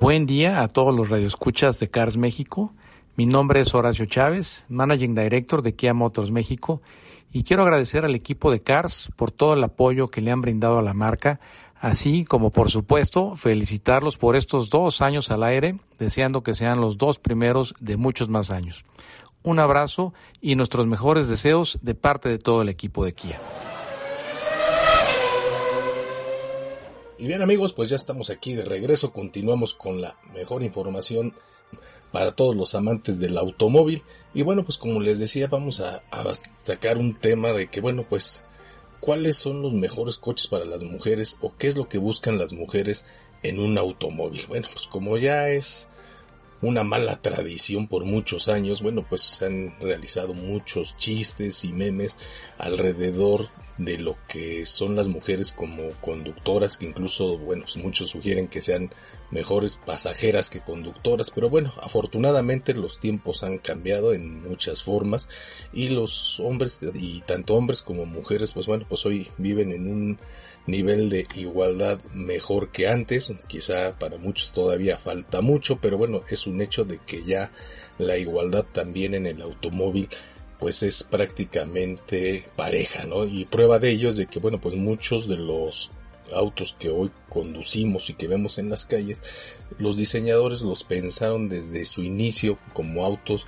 Buen 0.00 0.24
día 0.24 0.62
a 0.62 0.68
todos 0.68 0.96
los 0.96 1.10
radioescuchas 1.10 1.78
de 1.78 1.90
Cars 1.90 2.16
México. 2.16 2.72
Mi 3.16 3.26
nombre 3.26 3.60
es 3.60 3.74
Horacio 3.74 4.06
Chávez, 4.06 4.64
Managing 4.70 5.14
Director 5.14 5.60
de 5.60 5.74
Kia 5.74 5.92
Motors 5.92 6.30
México, 6.30 6.80
y 7.34 7.42
quiero 7.42 7.64
agradecer 7.64 8.06
al 8.06 8.14
equipo 8.14 8.50
de 8.50 8.60
Cars 8.60 9.10
por 9.14 9.30
todo 9.30 9.52
el 9.52 9.62
apoyo 9.62 10.08
que 10.08 10.22
le 10.22 10.30
han 10.30 10.40
brindado 10.40 10.78
a 10.78 10.82
la 10.82 10.94
marca, 10.94 11.38
así 11.78 12.24
como 12.24 12.48
por 12.48 12.70
supuesto 12.70 13.36
felicitarlos 13.36 14.16
por 14.16 14.36
estos 14.36 14.70
dos 14.70 15.02
años 15.02 15.30
al 15.30 15.42
aire, 15.42 15.76
deseando 15.98 16.42
que 16.42 16.54
sean 16.54 16.80
los 16.80 16.96
dos 16.96 17.18
primeros 17.18 17.74
de 17.78 17.98
muchos 17.98 18.30
más 18.30 18.50
años. 18.50 18.86
Un 19.42 19.58
abrazo 19.58 20.14
y 20.40 20.54
nuestros 20.54 20.86
mejores 20.86 21.28
deseos 21.28 21.78
de 21.82 21.94
parte 21.94 22.30
de 22.30 22.38
todo 22.38 22.62
el 22.62 22.70
equipo 22.70 23.04
de 23.04 23.12
Kia. 23.12 23.38
Y 27.20 27.26
bien 27.26 27.42
amigos, 27.42 27.74
pues 27.74 27.90
ya 27.90 27.96
estamos 27.96 28.30
aquí 28.30 28.54
de 28.54 28.64
regreso, 28.64 29.12
continuamos 29.12 29.74
con 29.74 30.00
la 30.00 30.16
mejor 30.32 30.62
información 30.62 31.34
para 32.12 32.32
todos 32.32 32.56
los 32.56 32.74
amantes 32.74 33.18
del 33.18 33.36
automóvil. 33.36 34.02
Y 34.32 34.40
bueno, 34.40 34.64
pues 34.64 34.78
como 34.78 35.00
les 35.00 35.18
decía, 35.18 35.46
vamos 35.46 35.80
a, 35.80 36.02
a 36.10 36.24
sacar 36.64 36.96
un 36.96 37.14
tema 37.14 37.52
de 37.52 37.68
que 37.68 37.82
bueno, 37.82 38.06
pues 38.08 38.44
cuáles 39.00 39.36
son 39.36 39.60
los 39.60 39.74
mejores 39.74 40.16
coches 40.16 40.46
para 40.46 40.64
las 40.64 40.82
mujeres 40.82 41.36
o 41.42 41.54
qué 41.58 41.68
es 41.68 41.76
lo 41.76 41.90
que 41.90 41.98
buscan 41.98 42.38
las 42.38 42.54
mujeres 42.54 43.04
en 43.42 43.58
un 43.60 43.76
automóvil. 43.76 44.42
Bueno, 44.48 44.68
pues 44.72 44.86
como 44.86 45.18
ya 45.18 45.50
es 45.50 45.88
una 46.62 46.84
mala 46.84 47.20
tradición 47.20 47.88
por 47.88 48.04
muchos 48.04 48.48
años, 48.48 48.82
bueno, 48.82 49.06
pues 49.08 49.22
se 49.22 49.46
han 49.46 49.78
realizado 49.80 50.34
muchos 50.34 50.96
chistes 50.96 51.64
y 51.64 51.72
memes 51.72 52.18
alrededor 52.58 53.46
de 53.78 53.96
lo 53.96 54.16
que 54.28 54.66
son 54.66 54.94
las 54.94 55.08
mujeres 55.08 55.52
como 55.52 55.90
conductoras, 56.00 56.76
que 56.76 56.86
incluso, 56.86 57.38
bueno, 57.38 57.64
muchos 57.76 58.10
sugieren 58.10 58.46
que 58.46 58.60
sean 58.60 58.92
mejores 59.30 59.78
pasajeras 59.86 60.50
que 60.50 60.60
conductoras, 60.60 61.30
pero 61.30 61.48
bueno, 61.48 61.72
afortunadamente 61.80 62.74
los 62.74 63.00
tiempos 63.00 63.42
han 63.42 63.58
cambiado 63.58 64.12
en 64.12 64.42
muchas 64.42 64.82
formas 64.82 65.28
y 65.72 65.88
los 65.88 66.40
hombres 66.40 66.78
y 66.94 67.22
tanto 67.22 67.54
hombres 67.54 67.82
como 67.82 68.04
mujeres, 68.04 68.52
pues 68.52 68.66
bueno, 68.66 68.84
pues 68.88 69.06
hoy 69.06 69.30
viven 69.38 69.72
en 69.72 69.90
un 69.90 70.18
nivel 70.66 71.08
de 71.10 71.26
igualdad 71.36 72.00
mejor 72.14 72.70
que 72.70 72.88
antes, 72.88 73.32
quizá 73.46 73.98
para 73.98 74.18
muchos 74.18 74.52
todavía 74.52 74.96
falta 74.96 75.40
mucho, 75.40 75.80
pero 75.80 75.98
bueno, 75.98 76.22
es 76.28 76.46
un 76.46 76.60
hecho 76.60 76.84
de 76.84 76.98
que 76.98 77.24
ya 77.24 77.52
la 77.98 78.16
igualdad 78.16 78.64
también 78.64 79.14
en 79.14 79.26
el 79.26 79.42
automóvil 79.42 80.08
pues 80.60 80.82
es 80.82 81.02
prácticamente 81.02 82.44
pareja, 82.54 83.06
¿no? 83.06 83.24
Y 83.24 83.46
prueba 83.46 83.78
de 83.78 83.90
ello 83.90 84.10
es 84.10 84.16
de 84.16 84.26
que, 84.26 84.38
bueno, 84.38 84.60
pues 84.60 84.76
muchos 84.76 85.26
de 85.26 85.38
los 85.38 85.90
autos 86.34 86.76
que 86.78 86.90
hoy 86.90 87.10
conducimos 87.30 88.10
y 88.10 88.14
que 88.14 88.28
vemos 88.28 88.58
en 88.58 88.68
las 88.68 88.84
calles, 88.84 89.22
los 89.78 89.96
diseñadores 89.96 90.60
los 90.60 90.84
pensaron 90.84 91.48
desde 91.48 91.84
su 91.86 92.02
inicio 92.02 92.58
como 92.74 93.04
autos 93.06 93.46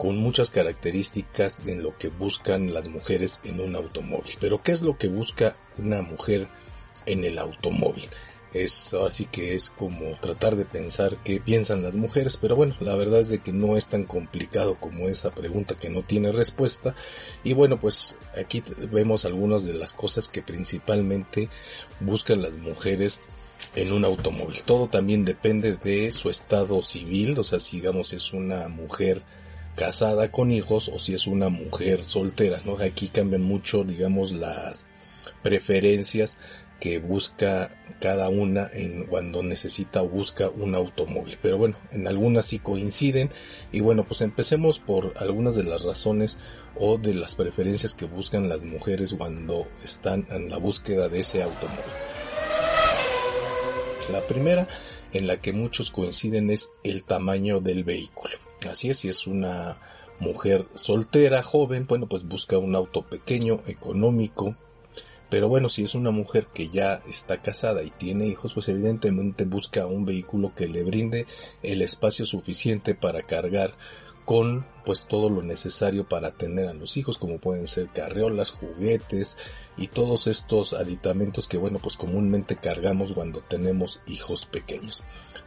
con 0.00 0.16
muchas 0.16 0.50
características 0.50 1.60
en 1.66 1.82
lo 1.82 1.98
que 1.98 2.08
buscan 2.08 2.72
las 2.72 2.88
mujeres 2.88 3.38
en 3.44 3.60
un 3.60 3.76
automóvil. 3.76 4.32
Pero 4.40 4.62
¿qué 4.62 4.72
es 4.72 4.80
lo 4.80 4.96
que 4.96 5.08
busca 5.08 5.58
una 5.76 6.00
mujer 6.00 6.48
en 7.04 7.22
el 7.24 7.38
automóvil? 7.38 8.08
es 8.54 8.94
así 8.94 9.26
que 9.26 9.54
es 9.54 9.68
como 9.68 10.18
tratar 10.18 10.56
de 10.56 10.64
pensar 10.64 11.18
qué 11.22 11.38
piensan 11.38 11.82
las 11.82 11.96
mujeres, 11.96 12.38
pero 12.38 12.56
bueno, 12.56 12.74
la 12.80 12.96
verdad 12.96 13.20
es 13.20 13.28
de 13.28 13.40
que 13.40 13.52
no 13.52 13.76
es 13.76 13.88
tan 13.88 14.04
complicado 14.04 14.76
como 14.80 15.06
esa 15.06 15.32
pregunta 15.32 15.76
que 15.76 15.90
no 15.90 16.02
tiene 16.02 16.32
respuesta 16.32 16.96
y 17.44 17.52
bueno, 17.52 17.78
pues 17.78 18.16
aquí 18.40 18.62
vemos 18.90 19.26
algunas 19.26 19.66
de 19.66 19.74
las 19.74 19.92
cosas 19.92 20.28
que 20.28 20.42
principalmente 20.42 21.50
buscan 22.00 22.42
las 22.42 22.54
mujeres 22.54 23.20
en 23.76 23.92
un 23.92 24.06
automóvil. 24.06 24.62
Todo 24.64 24.88
también 24.88 25.26
depende 25.26 25.76
de 25.76 26.10
su 26.10 26.30
estado 26.30 26.82
civil, 26.82 27.38
o 27.38 27.44
sea, 27.44 27.60
si 27.60 27.76
digamos 27.76 28.14
es 28.14 28.32
una 28.32 28.66
mujer 28.66 29.22
casada 29.80 30.30
con 30.30 30.52
hijos 30.52 30.90
o 30.92 30.98
si 30.98 31.14
es 31.14 31.26
una 31.26 31.48
mujer 31.48 32.04
soltera, 32.04 32.60
¿no? 32.66 32.76
Aquí 32.76 33.08
cambian 33.08 33.40
mucho, 33.40 33.82
digamos, 33.82 34.32
las 34.32 34.90
preferencias 35.42 36.36
que 36.78 36.98
busca 36.98 37.74
cada 37.98 38.28
una 38.28 38.68
en 38.74 39.06
cuando 39.06 39.42
necesita 39.42 40.02
o 40.02 40.08
busca 40.10 40.50
un 40.50 40.74
automóvil. 40.74 41.38
Pero 41.40 41.56
bueno, 41.56 41.78
en 41.92 42.06
algunas 42.06 42.44
sí 42.44 42.58
coinciden 42.58 43.30
y 43.72 43.80
bueno, 43.80 44.04
pues 44.04 44.20
empecemos 44.20 44.80
por 44.80 45.14
algunas 45.16 45.56
de 45.56 45.64
las 45.64 45.82
razones 45.82 46.38
o 46.78 46.98
de 46.98 47.14
las 47.14 47.34
preferencias 47.34 47.94
que 47.94 48.04
buscan 48.04 48.50
las 48.50 48.62
mujeres 48.62 49.14
cuando 49.14 49.66
están 49.82 50.26
en 50.28 50.50
la 50.50 50.58
búsqueda 50.58 51.08
de 51.08 51.20
ese 51.20 51.42
automóvil. 51.42 51.80
La 54.12 54.26
primera 54.26 54.68
en 55.14 55.26
la 55.26 55.40
que 55.40 55.54
muchos 55.54 55.90
coinciden 55.90 56.50
es 56.50 56.68
el 56.84 57.02
tamaño 57.04 57.60
del 57.60 57.82
vehículo. 57.82 58.49
Así 58.68 58.90
es, 58.90 58.98
si 58.98 59.08
es 59.08 59.26
una 59.26 59.80
mujer 60.18 60.66
soltera, 60.74 61.42
joven, 61.42 61.86
bueno, 61.88 62.06
pues 62.06 62.26
busca 62.26 62.58
un 62.58 62.74
auto 62.74 63.02
pequeño, 63.02 63.60
económico, 63.66 64.56
pero 65.30 65.48
bueno, 65.48 65.68
si 65.68 65.84
es 65.84 65.94
una 65.94 66.10
mujer 66.10 66.46
que 66.52 66.68
ya 66.68 67.00
está 67.08 67.40
casada 67.40 67.82
y 67.82 67.90
tiene 67.90 68.26
hijos, 68.26 68.52
pues 68.52 68.68
evidentemente 68.68 69.44
busca 69.44 69.86
un 69.86 70.04
vehículo 70.04 70.52
que 70.54 70.68
le 70.68 70.82
brinde 70.82 71.26
el 71.62 71.82
espacio 71.82 72.26
suficiente 72.26 72.94
para 72.94 73.22
cargar 73.22 73.74
con 74.24 74.66
pues 74.84 75.06
todo 75.06 75.30
lo 75.30 75.42
necesario 75.42 76.08
para 76.08 76.32
tener 76.32 76.68
a 76.68 76.74
los 76.74 76.96
hijos, 76.96 77.16
como 77.16 77.38
pueden 77.38 77.66
ser 77.66 77.88
carreolas, 77.88 78.50
juguetes 78.50 79.36
y 79.76 79.88
todos 79.88 80.26
estos 80.26 80.72
aditamentos 80.72 81.48
que 81.48 81.58
bueno, 81.58 81.78
pues 81.80 81.96
comúnmente 81.96 82.56
cargamos 82.56 83.12
cuando 83.12 83.40
tenemos 83.40 84.00
hijos 84.06 84.46
pequeños. 84.46 85.02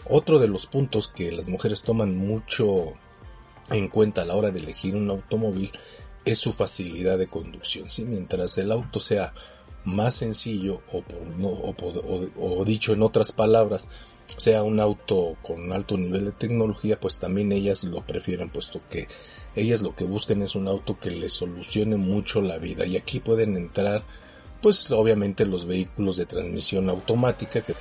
Otro 0.10 0.40
de 0.40 0.48
los 0.48 0.66
puntos 0.66 1.08
que 1.08 1.32
las 1.32 1.48
mujeres 1.48 1.82
toman 1.82 2.16
mucho 2.16 2.94
en 3.70 3.88
cuenta 3.88 4.22
a 4.22 4.26
la 4.26 4.36
hora 4.36 4.52
de 4.52 4.60
elegir 4.60 4.96
un 4.96 5.10
automóvil 5.10 5.72
es 6.26 6.38
su 6.38 6.52
facilidad 6.52 7.18
de 7.18 7.28
conducción. 7.28 7.90
Si 7.90 8.04
mientras 8.06 8.58
el 8.58 8.72
auto 8.72 9.00
sea 9.00 9.34
más 9.86 10.16
sencillo 10.16 10.82
o, 10.92 11.02
por, 11.02 12.04
o, 12.38 12.66
dicho 12.66 12.94
en 12.94 13.02
otras 13.02 13.32
palabras 13.32 13.90
sea 14.38 14.64
un 14.64 14.80
auto 14.80 15.36
con 15.42 15.74
alto 15.74 15.98
nivel 15.98 16.26
de 16.26 16.32
tecnología 16.32 17.00
pues 17.00 17.20
también 17.20 17.52
ellas 17.52 17.84
lo 17.84 18.06
prefieren 18.08 18.50
puesto 18.50 18.80
que 18.90 19.08
ellas 19.56 19.82
lo 19.82 19.94
que 19.94 20.06
buscan 20.06 20.42
es 20.42 20.56
un 20.56 20.70
auto 20.70 20.98
que 21.00 21.12
les 21.12 21.34
solucione 21.34 21.98
mucho 21.98 22.42
la 22.42 22.58
vida 22.58 22.86
y 22.86 22.96
aquí 22.96 23.20
pueden 23.20 23.58
entrar 23.58 24.06
pues 24.62 24.90
obviamente 24.92 25.46
los 25.46 25.66
vehículos 25.66 26.16
de 26.16 26.26
transmisión 26.26 26.90
automática 26.90 27.62
que 27.62 27.76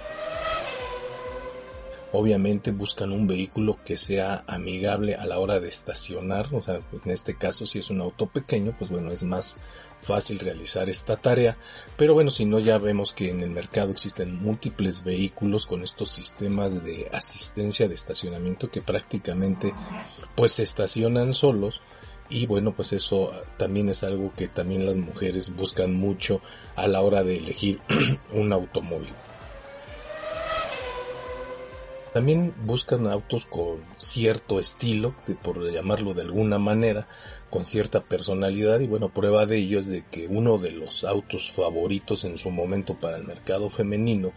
obviamente 2.13 2.71
buscan 2.71 3.11
un 3.11 3.27
vehículo 3.27 3.79
que 3.85 3.97
sea 3.97 4.45
amigable 4.47 5.15
a 5.15 5.25
la 5.25 5.39
hora 5.39 5.61
de 5.61 5.69
estacionar, 5.69 6.49
o 6.53 6.61
sea, 6.61 6.81
en 7.05 7.11
este 7.11 7.37
caso 7.37 7.67
si 7.67 7.79
es 7.79 7.91
un 7.91 8.01
auto 8.01 8.27
pequeño, 8.27 8.75
pues 8.79 8.91
bueno, 8.91 9.11
es 9.11 9.23
más 9.23 9.57
fácil 10.01 10.39
realizar 10.41 10.91
esta 10.91 11.17
tarea, 11.17 11.57
pero 11.97 12.13
bueno, 12.13 12.29
si 12.29 12.45
no 12.45 12.59
ya 12.59 12.77
vemos 12.79 13.15
que 13.15 13.31
en 13.31 13.41
el 13.41 13.51
mercado 13.51 13.93
existen 13.93 14.43
múltiples 14.43 15.05
vehículos 15.05 15.67
con 15.67 15.83
estos 15.83 16.13
sistemas 16.13 16.85
de 16.85 17.09
asistencia 17.13 17.89
de 17.89 17.95
estacionamiento 17.95 18.71
que 18.71 18.83
prácticamente 18.83 19.73
pues 20.35 20.53
se 20.53 20.65
estacionan 20.65 21.33
solos 21.33 21.81
y 22.29 22.47
bueno, 22.47 22.75
pues 22.75 22.93
eso 22.93 23.33
también 23.59 23.89
es 23.89 24.05
algo 24.05 24.33
que 24.33 24.49
también 24.49 24.87
las 24.87 24.97
mujeres 24.97 25.55
buscan 25.55 25.95
mucho 25.95 26.41
a 26.77 26.87
la 26.87 27.01
hora 27.03 27.23
de 27.23 27.37
elegir 27.37 27.81
un 28.33 28.53
automóvil. 28.53 29.13
También 32.13 32.55
buscan 32.67 33.07
autos 33.07 33.47
con 33.47 33.81
cierto 33.97 34.61
estilo, 34.61 35.15
por 35.43 35.71
llamarlo 35.71 36.13
de 36.13 36.23
alguna 36.23 36.59
manera, 36.59 37.09
con 37.49 37.65
cierta 37.65 38.03
personalidad 38.03 38.81
y 38.81 38.87
bueno, 38.87 39.09
prueba 39.09 39.47
de 39.47 39.59
ello 39.59 39.79
es 39.79 39.87
de 39.87 40.05
que 40.11 40.27
uno 40.27 40.59
de 40.59 40.73
los 40.73 41.05
autos 41.05 41.51
favoritos 41.51 42.25
en 42.25 42.37
su 42.37 42.51
momento 42.51 42.99
para 42.99 43.17
el 43.17 43.25
mercado 43.25 43.71
femenino 43.71 44.33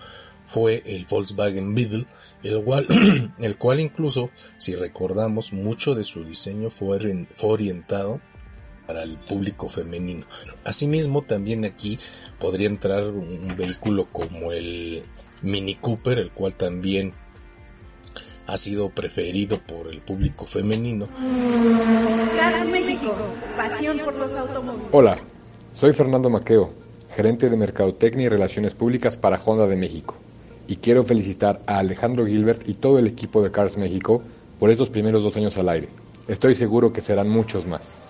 fue 0.47 0.83
el 0.85 1.05
Volkswagen 1.05 1.75
Beetle, 1.75 2.05
el 2.43 2.63
cual, 2.63 2.85
el 3.39 3.57
cual 3.57 3.81
incluso, 3.81 4.29
si 4.57 4.75
recordamos, 4.75 5.51
mucho 5.51 5.95
de 5.95 6.05
su 6.05 6.23
diseño 6.23 6.69
fue, 6.69 6.97
orientado 7.41 8.21
para 8.87 9.03
el 9.03 9.17
público 9.17 9.67
femenino. 9.67 10.25
Asimismo, 10.63 11.23
también 11.23 11.65
aquí 11.65 11.99
podría 12.39 12.67
entrar 12.67 13.03
un 13.07 13.47
vehículo 13.57 14.07
como 14.11 14.51
el 14.51 15.03
Mini 15.41 15.75
Cooper, 15.75 16.19
el 16.19 16.31
cual 16.31 16.55
también 16.55 17.13
ha 18.47 18.57
sido 18.57 18.89
preferido 18.89 19.59
por 19.59 19.87
el 19.87 20.01
público 20.01 20.45
femenino. 20.45 21.07
México, 22.71 23.15
pasión 23.57 23.99
por 23.99 24.15
los 24.15 24.33
automóviles. 24.33 24.87
Hola, 24.91 25.19
soy 25.73 25.93
Fernando 25.93 26.29
Maqueo, 26.29 26.71
gerente 27.15 27.49
de 27.49 27.57
Mercadotecnia 27.57 28.25
y 28.25 28.29
Relaciones 28.29 28.73
Públicas 28.73 29.17
para 29.17 29.41
Honda 29.43 29.67
de 29.67 29.75
México, 29.75 30.15
y 30.67 30.77
quiero 30.77 31.03
felicitar 31.03 31.61
a 31.65 31.79
Alejandro 31.79 32.25
Gilbert 32.25 32.67
y 32.67 32.75
todo 32.75 32.99
el 32.99 33.07
equipo 33.07 33.41
de 33.41 33.51
Cars 33.51 33.77
México 33.77 34.21
por 34.59 34.69
estos 34.69 34.89
primeros 34.89 35.23
dos 35.23 35.35
años 35.35 35.57
al 35.57 35.69
aire. 35.69 35.89
Estoy 36.27 36.55
seguro 36.55 36.93
que 36.93 37.01
serán 37.01 37.29
muchos 37.29 37.65
más. 37.65 38.01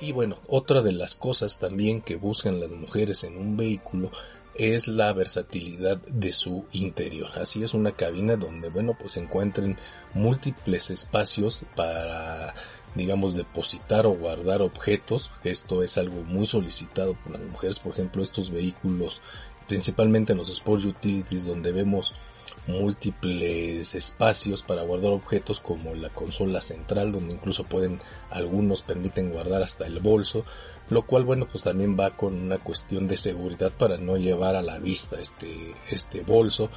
Y 0.00 0.10
bueno, 0.10 0.36
otra 0.48 0.82
de 0.82 0.90
las 0.90 1.14
cosas 1.14 1.58
también 1.58 2.00
que 2.00 2.16
buscan 2.16 2.58
las 2.58 2.72
mujeres 2.72 3.22
en 3.22 3.36
un 3.38 3.56
vehículo 3.56 4.10
es 4.54 4.88
la 4.88 5.12
versatilidad 5.12 5.98
de 5.98 6.32
su 6.32 6.64
interior. 6.72 7.30
Así 7.36 7.62
es 7.62 7.74
una 7.74 7.92
cabina 7.92 8.36
donde, 8.36 8.68
bueno, 8.68 8.96
pues 8.98 9.12
se 9.12 9.20
encuentren 9.20 9.78
múltiples 10.14 10.90
espacios 10.90 11.64
para, 11.74 12.54
digamos, 12.94 13.34
depositar 13.34 14.06
o 14.06 14.12
guardar 14.12 14.62
objetos. 14.62 15.30
Esto 15.44 15.82
es 15.82 15.98
algo 15.98 16.22
muy 16.22 16.46
solicitado 16.46 17.14
por 17.14 17.32
las 17.32 17.42
mujeres, 17.42 17.78
por 17.78 17.92
ejemplo, 17.92 18.22
estos 18.22 18.50
vehículos, 18.50 19.20
principalmente 19.68 20.32
en 20.32 20.38
los 20.38 20.48
Sport 20.48 20.84
Utilities, 20.84 21.46
donde 21.46 21.72
vemos 21.72 22.14
múltiples 22.66 23.94
espacios 23.94 24.62
para 24.62 24.82
guardar 24.82 25.12
objetos 25.12 25.60
como 25.60 25.94
la 25.94 26.10
consola 26.10 26.60
central 26.60 27.10
donde 27.10 27.34
incluso 27.34 27.64
pueden 27.64 28.00
algunos 28.30 28.82
permiten 28.82 29.30
guardar 29.30 29.62
hasta 29.62 29.86
el 29.86 29.98
bolso 29.98 30.44
lo 30.92 31.02
cual 31.06 31.24
bueno 31.24 31.48
pues 31.48 31.64
también 31.64 31.98
va 31.98 32.16
con 32.16 32.34
una 32.34 32.58
cuestión 32.58 33.08
de 33.08 33.16
seguridad 33.16 33.72
para 33.72 33.96
no 33.98 34.16
llevar 34.16 34.56
a 34.56 34.62
la 34.62 34.78
vista 34.78 35.18
este 35.18 35.74
este 35.90 36.22
bolso 36.22 36.68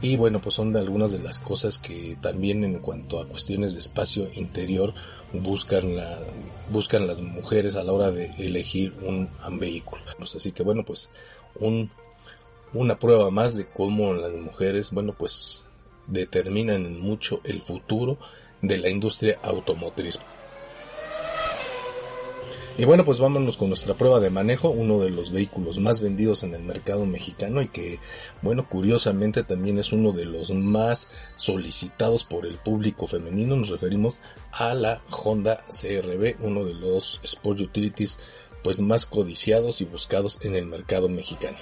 y 0.00 0.16
bueno 0.16 0.40
pues 0.40 0.54
son 0.54 0.76
algunas 0.76 1.12
de 1.12 1.20
las 1.20 1.38
cosas 1.38 1.78
que 1.78 2.16
también 2.20 2.64
en 2.64 2.78
cuanto 2.80 3.20
a 3.20 3.26
cuestiones 3.26 3.74
de 3.74 3.80
espacio 3.80 4.28
interior 4.34 4.94
buscan 5.32 5.96
la 5.96 6.18
buscan 6.70 7.06
las 7.06 7.20
mujeres 7.20 7.76
a 7.76 7.84
la 7.84 7.92
hora 7.92 8.10
de 8.10 8.26
elegir 8.38 8.94
un, 9.02 9.30
vehículo 9.58 10.02
así 10.20 10.52
que 10.52 10.62
bueno 10.62 10.84
pues 10.84 11.10
un 11.58 11.90
una 12.74 12.98
prueba 12.98 13.30
más 13.30 13.56
de 13.56 13.66
cómo 13.66 14.14
las 14.14 14.32
mujeres, 14.32 14.90
bueno, 14.92 15.14
pues 15.16 15.66
determinan 16.06 17.00
mucho 17.00 17.40
el 17.44 17.62
futuro 17.62 18.18
de 18.60 18.78
la 18.78 18.88
industria 18.88 19.38
automotriz. 19.42 20.18
Y 22.78 22.86
bueno, 22.86 23.04
pues 23.04 23.20
vámonos 23.20 23.58
con 23.58 23.68
nuestra 23.68 23.94
prueba 23.94 24.18
de 24.18 24.30
manejo, 24.30 24.70
uno 24.70 24.98
de 24.98 25.10
los 25.10 25.30
vehículos 25.30 25.78
más 25.78 26.00
vendidos 26.00 26.42
en 26.42 26.54
el 26.54 26.62
mercado 26.62 27.04
mexicano 27.04 27.60
y 27.60 27.68
que, 27.68 27.98
bueno, 28.40 28.66
curiosamente 28.66 29.42
también 29.42 29.78
es 29.78 29.92
uno 29.92 30.12
de 30.12 30.24
los 30.24 30.52
más 30.52 31.10
solicitados 31.36 32.24
por 32.24 32.46
el 32.46 32.56
público 32.56 33.06
femenino. 33.06 33.56
Nos 33.56 33.68
referimos 33.68 34.20
a 34.52 34.72
la 34.72 35.02
Honda 35.10 35.62
CRB, 35.68 36.36
uno 36.40 36.64
de 36.64 36.74
los 36.74 37.20
Sport 37.22 37.60
Utilities 37.60 38.16
pues 38.62 38.80
más 38.80 39.04
codiciados 39.04 39.80
y 39.80 39.84
buscados 39.84 40.38
en 40.42 40.56
el 40.56 40.64
mercado 40.64 41.08
mexicano. 41.08 41.58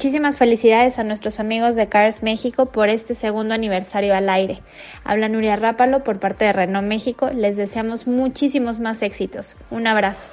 Muchísimas 0.00 0.38
felicidades 0.38 0.98
a 0.98 1.04
nuestros 1.04 1.40
amigos 1.40 1.76
de 1.76 1.90
Cars 1.90 2.22
México 2.22 2.64
por 2.64 2.88
este 2.88 3.14
segundo 3.14 3.52
aniversario 3.52 4.14
al 4.14 4.30
aire. 4.30 4.62
Habla 5.04 5.28
Nuria 5.28 5.56
Rápalo 5.56 6.04
por 6.04 6.18
parte 6.18 6.46
de 6.46 6.54
Renault 6.54 6.88
México. 6.88 7.28
Les 7.28 7.54
deseamos 7.54 8.06
muchísimos 8.06 8.80
más 8.80 9.02
éxitos. 9.02 9.56
Un 9.70 9.86
abrazo. 9.86 10.24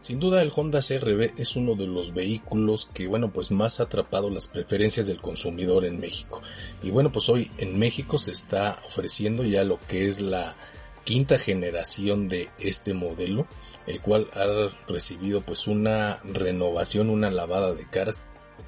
Sin 0.00 0.18
duda 0.18 0.42
el 0.42 0.50
Honda 0.52 0.80
CRB 0.80 1.30
es 1.38 1.54
uno 1.54 1.76
de 1.76 1.86
los 1.86 2.12
vehículos 2.12 2.90
que 2.92 3.06
bueno 3.06 3.32
pues 3.32 3.52
más 3.52 3.78
ha 3.78 3.84
atrapado 3.84 4.28
las 4.28 4.48
preferencias 4.48 5.06
del 5.06 5.20
consumidor 5.20 5.84
en 5.84 6.00
México. 6.00 6.42
Y 6.82 6.90
bueno 6.90 7.12
pues 7.12 7.28
hoy 7.28 7.52
en 7.58 7.78
México 7.78 8.18
se 8.18 8.32
está 8.32 8.76
ofreciendo 8.88 9.44
ya 9.44 9.62
lo 9.62 9.78
que 9.86 10.08
es 10.08 10.20
la 10.20 10.56
quinta 11.04 11.38
generación 11.38 12.28
de 12.28 12.50
este 12.58 12.94
modelo, 12.94 13.46
el 13.86 14.00
cual 14.00 14.30
ha 14.34 14.70
recibido 14.90 15.42
pues 15.42 15.66
una 15.66 16.20
renovación, 16.24 17.10
una 17.10 17.30
lavada 17.30 17.74
de 17.74 17.88
caras. 17.88 18.18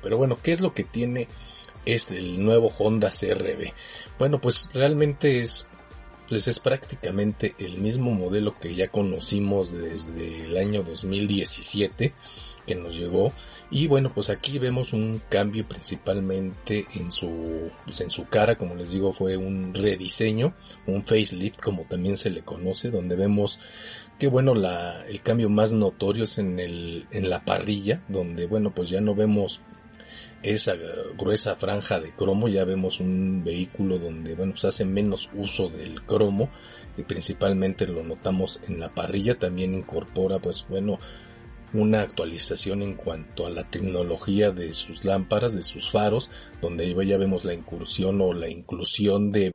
Pero 0.03 0.17
bueno, 0.17 0.39
¿qué 0.43 0.53
es 0.53 0.61
lo 0.61 0.75
que 0.75 0.85
tiene 0.85 1.29
este 1.87 2.19
el 2.19 2.45
nuevo 2.45 2.69
Honda 2.79 3.11
CRB? 3.11 3.73
Bueno, 4.19 4.41
pues 4.41 4.71
realmente 4.75 5.43
es 5.43 5.69
pues 6.29 6.49
es 6.49 6.59
prácticamente 6.59 7.55
el 7.59 7.79
mismo 7.79 8.13
modelo 8.13 8.59
que 8.59 8.75
ya 8.75 8.89
conocimos 8.89 9.73
desde 9.73 10.47
el 10.47 10.57
año 10.57 10.83
2017 10.83 12.15
que 12.67 12.75
nos 12.75 12.97
llegó 12.97 13.33
y 13.71 13.87
bueno 13.87 14.13
pues 14.15 14.31
aquí 14.31 14.59
vemos 14.59 14.93
un 14.93 15.21
cambio 15.29 15.67
principalmente 15.67 16.87
en 16.95 17.13
su 17.13 17.71
pues 17.85 18.01
en 18.01 18.11
su 18.11 18.27
cara 18.27 18.57
como 18.57 18.75
les 18.75 18.91
digo 18.91 19.13
fue 19.13 19.37
un 19.37 19.75
rediseño 19.75 20.55
un 20.87 21.05
facelift 21.05 21.61
como 21.61 21.85
también 21.85 22.17
se 22.17 22.31
le 22.31 22.43
conoce 22.43 22.91
donde 22.91 23.17
vemos 23.17 23.61
que 24.19 24.29
bueno 24.29 24.55
la 24.55 25.05
el 25.07 25.21
cambio 25.23 25.49
más 25.49 25.73
notorio 25.73 26.25
es 26.25 26.39
en 26.39 26.59
el 26.61 27.07
en 27.11 27.31
la 27.31 27.45
parrilla 27.45 28.03
donde 28.09 28.47
bueno 28.47 28.75
pues 28.75 28.91
ya 28.91 29.01
no 29.01 29.15
vemos 29.15 29.61
esa 30.43 30.75
gruesa 31.17 31.57
franja 31.57 32.01
de 32.01 32.13
cromo 32.13 32.49
ya 32.49 32.65
vemos 32.65 33.01
un 33.01 33.43
vehículo 33.45 33.99
donde 33.99 34.35
bueno 34.35 34.57
se 34.57 34.69
hace 34.69 34.85
menos 34.85 35.31
uso 35.35 35.69
del 35.69 36.03
cromo 36.03 36.51
y 36.97 37.03
principalmente 37.03 37.87
lo 37.87 38.05
notamos 38.05 38.61
en 38.69 38.79
la 38.79 38.95
parrilla 38.95 39.39
también 39.39 39.75
incorpora 39.75 40.39
pues 40.39 40.67
bueno 40.69 41.01
una 41.75 42.01
actualización 42.01 42.83
en 42.83 42.95
cuanto 42.95 43.47
a 43.47 43.51
la 43.51 43.69
tecnología 43.69 44.51
de 44.51 44.73
sus 44.75 45.05
lámparas 45.05 45.55
de 45.55 45.63
sus 45.63 45.91
faros 45.91 46.31
donde 46.63 46.95
ya 47.07 47.19
vemos 47.19 47.45
la 47.45 47.53
incursión 47.53 48.21
o 48.21 48.33
la 48.33 48.49
inclusión 48.49 49.33
de 49.33 49.53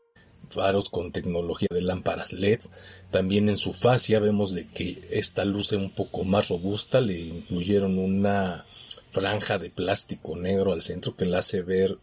faros 0.49 0.89
con 0.89 1.11
tecnología 1.11 1.69
de 1.71 1.81
lámparas 1.81 2.33
LED 2.33 2.59
también 3.11 3.49
en 3.49 3.57
su 3.57 3.73
fascia 3.73 4.19
vemos 4.19 4.53
de 4.53 4.67
que 4.67 5.01
esta 5.09 5.45
luce 5.45 5.77
un 5.77 5.91
poco 5.91 6.23
más 6.23 6.49
robusta 6.49 7.01
le 7.01 7.19
incluyeron 7.19 7.97
una 7.97 8.65
franja 9.11 9.57
de 9.57 9.69
plástico 9.69 10.35
negro 10.35 10.73
al 10.73 10.81
centro 10.81 11.15
que 11.15 11.25
la 11.25 11.39
hace 11.39 11.61
ver 11.61 11.97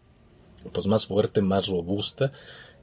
pues 0.72 0.86
más 0.86 1.06
fuerte, 1.06 1.42
más 1.42 1.68
robusta. 1.68 2.32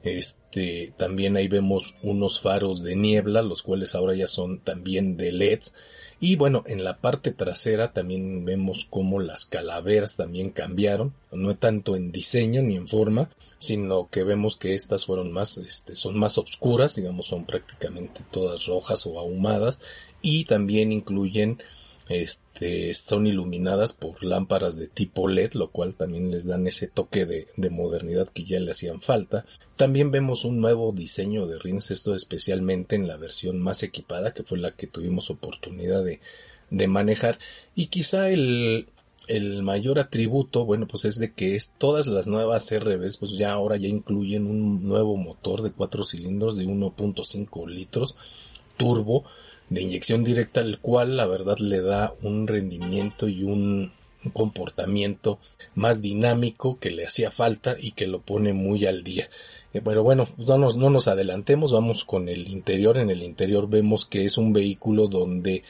Este, 0.02 0.92
también 0.96 1.36
ahí 1.36 1.48
vemos 1.48 1.96
unos 2.02 2.40
faros 2.40 2.82
de 2.82 2.94
niebla, 2.94 3.42
los 3.42 3.62
cuales 3.62 3.94
ahora 3.94 4.14
ya 4.14 4.28
son 4.28 4.60
también 4.60 5.16
de 5.16 5.32
LEDs. 5.32 5.74
Y 6.20 6.36
bueno, 6.36 6.62
en 6.66 6.84
la 6.84 6.98
parte 6.98 7.32
trasera 7.32 7.92
también 7.92 8.44
vemos 8.44 8.86
como 8.88 9.20
las 9.20 9.44
calaveras 9.44 10.16
también 10.16 10.50
cambiaron, 10.50 11.12
no 11.32 11.56
tanto 11.56 11.96
en 11.96 12.12
diseño 12.12 12.62
ni 12.62 12.76
en 12.76 12.88
forma, 12.88 13.30
sino 13.58 14.08
que 14.08 14.22
vemos 14.22 14.56
que 14.56 14.74
estas 14.74 15.06
fueron 15.06 15.32
más, 15.32 15.58
este, 15.58 15.94
son 15.94 16.18
más 16.18 16.38
oscuras, 16.38 16.94
digamos, 16.94 17.26
son 17.26 17.44
prácticamente 17.44 18.22
todas 18.30 18.66
rojas 18.66 19.06
o 19.06 19.18
ahumadas 19.18 19.80
y 20.22 20.44
también 20.44 20.92
incluyen 20.92 21.60
este, 22.08 22.92
son 22.92 23.26
iluminadas 23.26 23.94
por 23.94 24.22
lámparas 24.22 24.76
de 24.76 24.88
tipo 24.88 25.26
LED, 25.26 25.54
lo 25.54 25.70
cual 25.70 25.96
también 25.96 26.30
les 26.30 26.46
dan 26.46 26.66
ese 26.66 26.86
toque 26.86 27.24
de, 27.24 27.46
modernidad 27.70 28.28
que 28.28 28.44
ya 28.44 28.60
le 28.60 28.72
hacían 28.72 29.00
falta. 29.00 29.46
También 29.76 30.10
vemos 30.10 30.44
un 30.44 30.60
nuevo 30.60 30.92
diseño 30.92 31.46
de 31.46 31.58
rines, 31.58 31.90
esto 31.90 32.14
especialmente 32.14 32.96
en 32.96 33.08
la 33.08 33.16
versión 33.16 33.58
más 33.58 33.82
equipada, 33.82 34.34
que 34.34 34.42
fue 34.42 34.58
la 34.58 34.72
que 34.72 34.86
tuvimos 34.86 35.30
oportunidad 35.30 36.04
de, 36.04 36.20
manejar. 36.88 37.38
Y 37.74 37.86
quizá 37.86 38.28
el, 38.28 38.88
el 39.28 39.62
mayor 39.62 39.98
atributo, 39.98 40.66
bueno, 40.66 40.86
pues 40.86 41.06
es 41.06 41.18
de 41.18 41.32
que 41.32 41.54
es 41.54 41.72
todas 41.78 42.06
las 42.06 42.26
nuevas 42.26 42.70
RBs, 42.70 43.16
pues 43.16 43.32
ya 43.38 43.52
ahora 43.52 43.76
ya 43.76 43.88
incluyen 43.88 44.46
un 44.46 44.84
nuevo 44.84 45.16
motor 45.16 45.62
de 45.62 45.72
cuatro 45.72 46.04
cilindros 46.04 46.56
de 46.56 46.66
1.5 46.66 47.68
litros 47.68 48.16
turbo 48.76 49.24
de 49.74 49.82
inyección 49.82 50.24
directa, 50.24 50.60
el 50.60 50.78
cual 50.78 51.16
la 51.16 51.26
verdad 51.26 51.58
le 51.58 51.80
da 51.80 52.14
un 52.22 52.46
rendimiento 52.46 53.28
y 53.28 53.42
un 53.42 53.92
comportamiento 54.32 55.38
más 55.74 56.00
dinámico 56.00 56.78
que 56.78 56.90
le 56.90 57.04
hacía 57.04 57.30
falta 57.30 57.76
y 57.78 57.92
que 57.92 58.06
lo 58.06 58.20
pone 58.20 58.52
muy 58.52 58.86
al 58.86 59.04
día. 59.04 59.28
Eh, 59.74 59.82
pero 59.84 60.02
bueno, 60.02 60.28
no 60.38 60.56
nos, 60.56 60.76
no 60.76 60.88
nos 60.88 61.08
adelantemos, 61.08 61.72
vamos 61.72 62.04
con 62.04 62.28
el 62.28 62.48
interior. 62.48 62.96
En 62.96 63.10
el 63.10 63.22
interior 63.22 63.68
vemos 63.68 64.06
que 64.06 64.24
es 64.24 64.38
un 64.38 64.52
vehículo 64.52 65.08
donde 65.08 65.62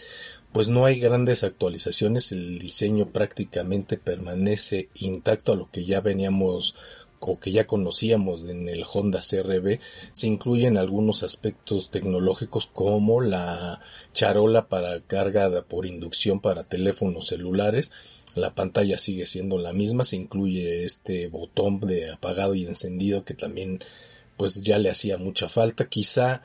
pues 0.52 0.68
no 0.68 0.84
hay 0.84 1.00
grandes 1.00 1.42
actualizaciones, 1.42 2.30
el 2.30 2.60
diseño 2.60 3.06
prácticamente 3.06 3.96
permanece 3.96 4.88
intacto 4.94 5.52
a 5.52 5.56
lo 5.56 5.68
que 5.68 5.84
ya 5.84 6.00
veníamos 6.00 6.76
o 7.26 7.40
que 7.40 7.52
ya 7.52 7.66
conocíamos 7.66 8.48
en 8.48 8.68
el 8.68 8.84
Honda 8.84 9.20
CRB, 9.20 9.80
se 10.12 10.26
incluyen 10.26 10.76
algunos 10.76 11.22
aspectos 11.22 11.90
tecnológicos 11.90 12.66
como 12.66 13.20
la 13.20 13.80
charola 14.12 14.68
para 14.68 15.00
carga 15.00 15.62
por 15.62 15.86
inducción 15.86 16.40
para 16.40 16.64
teléfonos 16.64 17.26
celulares. 17.26 17.90
La 18.34 18.54
pantalla 18.54 18.98
sigue 18.98 19.26
siendo 19.26 19.58
la 19.58 19.72
misma, 19.72 20.04
se 20.04 20.16
incluye 20.16 20.84
este 20.84 21.28
botón 21.28 21.80
de 21.80 22.10
apagado 22.10 22.54
y 22.54 22.64
encendido 22.64 23.24
que 23.24 23.34
también 23.34 23.80
pues 24.36 24.62
ya 24.62 24.78
le 24.78 24.90
hacía 24.90 25.18
mucha 25.18 25.48
falta. 25.48 25.88
Quizá 25.88 26.42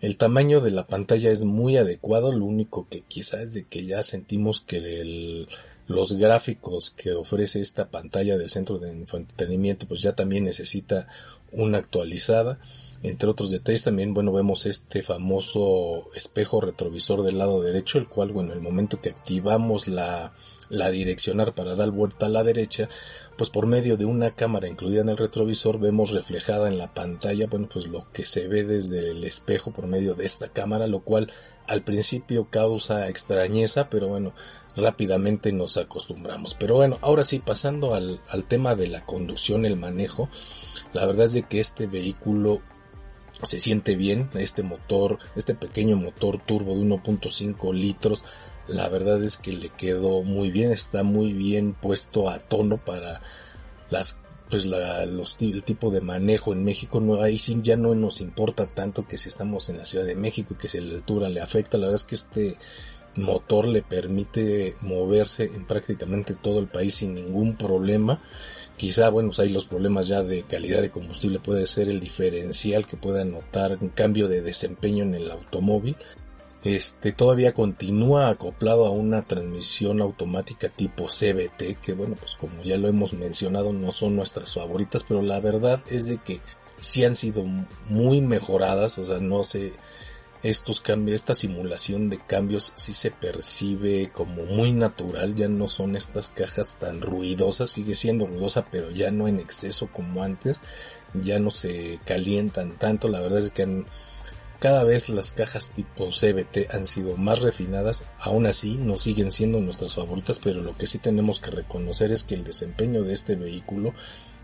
el 0.00 0.16
tamaño 0.16 0.60
de 0.60 0.70
la 0.70 0.86
pantalla 0.86 1.30
es 1.30 1.44
muy 1.44 1.76
adecuado, 1.76 2.32
lo 2.32 2.44
único 2.44 2.88
que 2.88 3.02
quizá 3.02 3.42
es 3.42 3.54
de 3.54 3.66
que 3.66 3.84
ya 3.84 4.02
sentimos 4.02 4.60
que 4.60 4.76
el 5.00 5.48
los 5.88 6.12
gráficos 6.18 6.90
que 6.90 7.14
ofrece 7.14 7.60
esta 7.60 7.90
pantalla 7.90 8.36
del 8.36 8.50
centro 8.50 8.78
de 8.78 8.92
entretenimiento 8.92 9.88
pues 9.88 10.02
ya 10.02 10.14
también 10.14 10.44
necesita 10.44 11.08
una 11.50 11.78
actualizada. 11.78 12.60
Entre 13.02 13.28
otros 13.28 13.50
detalles 13.50 13.84
también 13.84 14.12
bueno 14.12 14.32
vemos 14.32 14.66
este 14.66 15.02
famoso 15.02 16.10
espejo 16.14 16.60
retrovisor 16.60 17.22
del 17.22 17.38
lado 17.38 17.62
derecho 17.62 17.98
el 17.98 18.08
cual 18.08 18.32
bueno 18.32 18.52
en 18.52 18.58
el 18.58 18.62
momento 18.62 19.00
que 19.00 19.10
activamos 19.10 19.88
la 19.88 20.32
la 20.68 20.90
direccionar 20.90 21.54
para 21.54 21.76
dar 21.76 21.90
vuelta 21.90 22.26
a 22.26 22.28
la 22.28 22.42
derecha 22.42 22.88
pues 23.36 23.50
por 23.50 23.66
medio 23.66 23.96
de 23.96 24.04
una 24.04 24.32
cámara 24.32 24.68
incluida 24.68 25.00
en 25.00 25.08
el 25.08 25.16
retrovisor 25.16 25.78
vemos 25.78 26.10
reflejada 26.10 26.68
en 26.68 26.76
la 26.76 26.92
pantalla 26.92 27.46
bueno 27.46 27.68
pues 27.72 27.86
lo 27.86 28.10
que 28.12 28.26
se 28.26 28.48
ve 28.48 28.64
desde 28.64 29.10
el 29.10 29.22
espejo 29.22 29.70
por 29.70 29.86
medio 29.86 30.14
de 30.14 30.24
esta 30.24 30.48
cámara 30.48 30.88
lo 30.88 31.00
cual 31.00 31.32
al 31.68 31.84
principio 31.84 32.50
causa 32.50 33.08
extrañeza 33.08 33.88
pero 33.88 34.08
bueno 34.08 34.34
rápidamente 34.78 35.52
nos 35.52 35.76
acostumbramos. 35.76 36.54
Pero 36.54 36.76
bueno, 36.76 36.98
ahora 37.02 37.24
sí, 37.24 37.38
pasando 37.38 37.94
al, 37.94 38.20
al 38.28 38.44
tema 38.44 38.74
de 38.74 38.88
la 38.88 39.04
conducción, 39.04 39.66
el 39.66 39.76
manejo, 39.76 40.28
la 40.92 41.04
verdad 41.06 41.26
es 41.26 41.34
de 41.34 41.42
que 41.42 41.60
este 41.60 41.86
vehículo 41.86 42.62
se 43.42 43.60
siente 43.60 43.94
bien, 43.96 44.30
este 44.34 44.62
motor, 44.62 45.18
este 45.36 45.54
pequeño 45.54 45.96
motor 45.96 46.40
turbo 46.44 46.74
de 46.74 46.82
1.5 46.82 47.72
litros, 47.74 48.24
la 48.66 48.88
verdad 48.88 49.22
es 49.22 49.36
que 49.36 49.52
le 49.52 49.70
quedó 49.70 50.22
muy 50.22 50.50
bien, 50.50 50.72
está 50.72 51.02
muy 51.02 51.32
bien 51.32 51.74
puesto 51.74 52.28
a 52.28 52.38
tono 52.38 52.76
para 52.76 53.22
las 53.90 54.18
pues 54.50 54.64
la, 54.64 55.04
los, 55.06 55.36
el 55.40 55.62
tipo 55.62 55.90
de 55.90 56.00
manejo 56.00 56.52
en 56.52 56.64
México. 56.64 57.00
No 57.00 57.20
ahí 57.22 57.38
sí 57.38 57.58
ya 57.62 57.76
no 57.76 57.94
nos 57.94 58.20
importa 58.20 58.66
tanto 58.66 59.06
que 59.06 59.18
si 59.18 59.28
estamos 59.28 59.68
en 59.68 59.78
la 59.78 59.84
Ciudad 59.84 60.04
de 60.04 60.14
México 60.14 60.54
y 60.54 60.56
que 60.56 60.68
si 60.68 60.80
la 60.80 60.94
altura 60.94 61.28
le 61.28 61.40
afecta. 61.40 61.76
La 61.78 61.86
verdad 61.86 62.00
es 62.00 62.04
que 62.04 62.14
este 62.14 62.58
motor 63.18 63.68
le 63.68 63.82
permite 63.82 64.76
moverse 64.80 65.44
en 65.44 65.66
prácticamente 65.66 66.34
todo 66.34 66.58
el 66.60 66.68
país 66.68 66.94
sin 66.94 67.14
ningún 67.14 67.56
problema. 67.56 68.22
Quizá, 68.76 69.10
bueno, 69.10 69.30
pues 69.30 69.40
hay 69.40 69.48
los 69.48 69.66
problemas 69.66 70.06
ya 70.06 70.22
de 70.22 70.44
calidad 70.44 70.80
de 70.80 70.90
combustible 70.90 71.40
puede 71.40 71.66
ser 71.66 71.88
el 71.88 71.98
diferencial 71.98 72.86
que 72.86 72.96
pueda 72.96 73.24
notar 73.24 73.78
un 73.80 73.88
cambio 73.88 74.28
de 74.28 74.40
desempeño 74.40 75.02
en 75.02 75.14
el 75.16 75.30
automóvil. 75.30 75.96
este 76.62 77.12
todavía 77.12 77.54
continúa 77.54 78.28
acoplado 78.28 78.86
a 78.86 78.90
una 78.90 79.22
transmisión 79.22 80.00
automática 80.00 80.68
tipo 80.68 81.06
CBT 81.06 81.80
que 81.80 81.92
bueno 81.92 82.16
pues 82.18 82.34
como 82.34 82.62
ya 82.64 82.76
lo 82.76 82.88
hemos 82.88 83.12
mencionado 83.12 83.72
no 83.72 83.92
son 83.92 84.16
nuestras 84.16 84.54
favoritas 84.54 85.04
pero 85.06 85.22
la 85.22 85.38
verdad 85.38 85.80
es 85.88 86.06
de 86.06 86.18
que 86.18 86.40
sí 86.80 87.04
han 87.04 87.14
sido 87.14 87.44
muy 87.88 88.20
mejoradas 88.20 88.98
o 88.98 89.04
sea 89.04 89.18
no 89.20 89.44
sé 89.44 89.72
estos 90.42 90.80
cambios 90.80 91.16
esta 91.16 91.34
simulación 91.34 92.10
de 92.10 92.18
cambios 92.18 92.72
sí 92.76 92.92
se 92.92 93.10
percibe 93.10 94.10
como 94.12 94.44
muy 94.44 94.72
natural 94.72 95.34
ya 95.34 95.48
no 95.48 95.68
son 95.68 95.96
estas 95.96 96.28
cajas 96.28 96.76
tan 96.78 97.00
ruidosas 97.00 97.70
sigue 97.70 97.94
siendo 97.94 98.26
ruidosa 98.26 98.66
pero 98.70 98.90
ya 98.90 99.10
no 99.10 99.28
en 99.28 99.40
exceso 99.40 99.88
como 99.92 100.22
antes 100.22 100.60
ya 101.14 101.38
no 101.38 101.50
se 101.50 102.00
calientan 102.04 102.78
tanto 102.78 103.08
la 103.08 103.20
verdad 103.20 103.38
es 103.38 103.50
que 103.50 103.84
cada 104.58 104.82
vez 104.82 105.08
las 105.08 105.32
cajas 105.32 105.70
tipo 105.70 106.10
CBT 106.10 106.74
han 106.74 106.84
sido 106.86 107.16
más 107.16 107.42
refinadas, 107.42 108.02
aún 108.18 108.46
así 108.46 108.76
no 108.76 108.96
siguen 108.96 109.30
siendo 109.30 109.60
nuestras 109.60 109.94
favoritas, 109.94 110.40
pero 110.42 110.62
lo 110.62 110.76
que 110.76 110.88
sí 110.88 110.98
tenemos 110.98 111.38
que 111.38 111.52
reconocer 111.52 112.10
es 112.10 112.24
que 112.24 112.34
el 112.34 112.42
desempeño 112.42 113.04
de 113.04 113.14
este 113.14 113.36
vehículo 113.36 113.94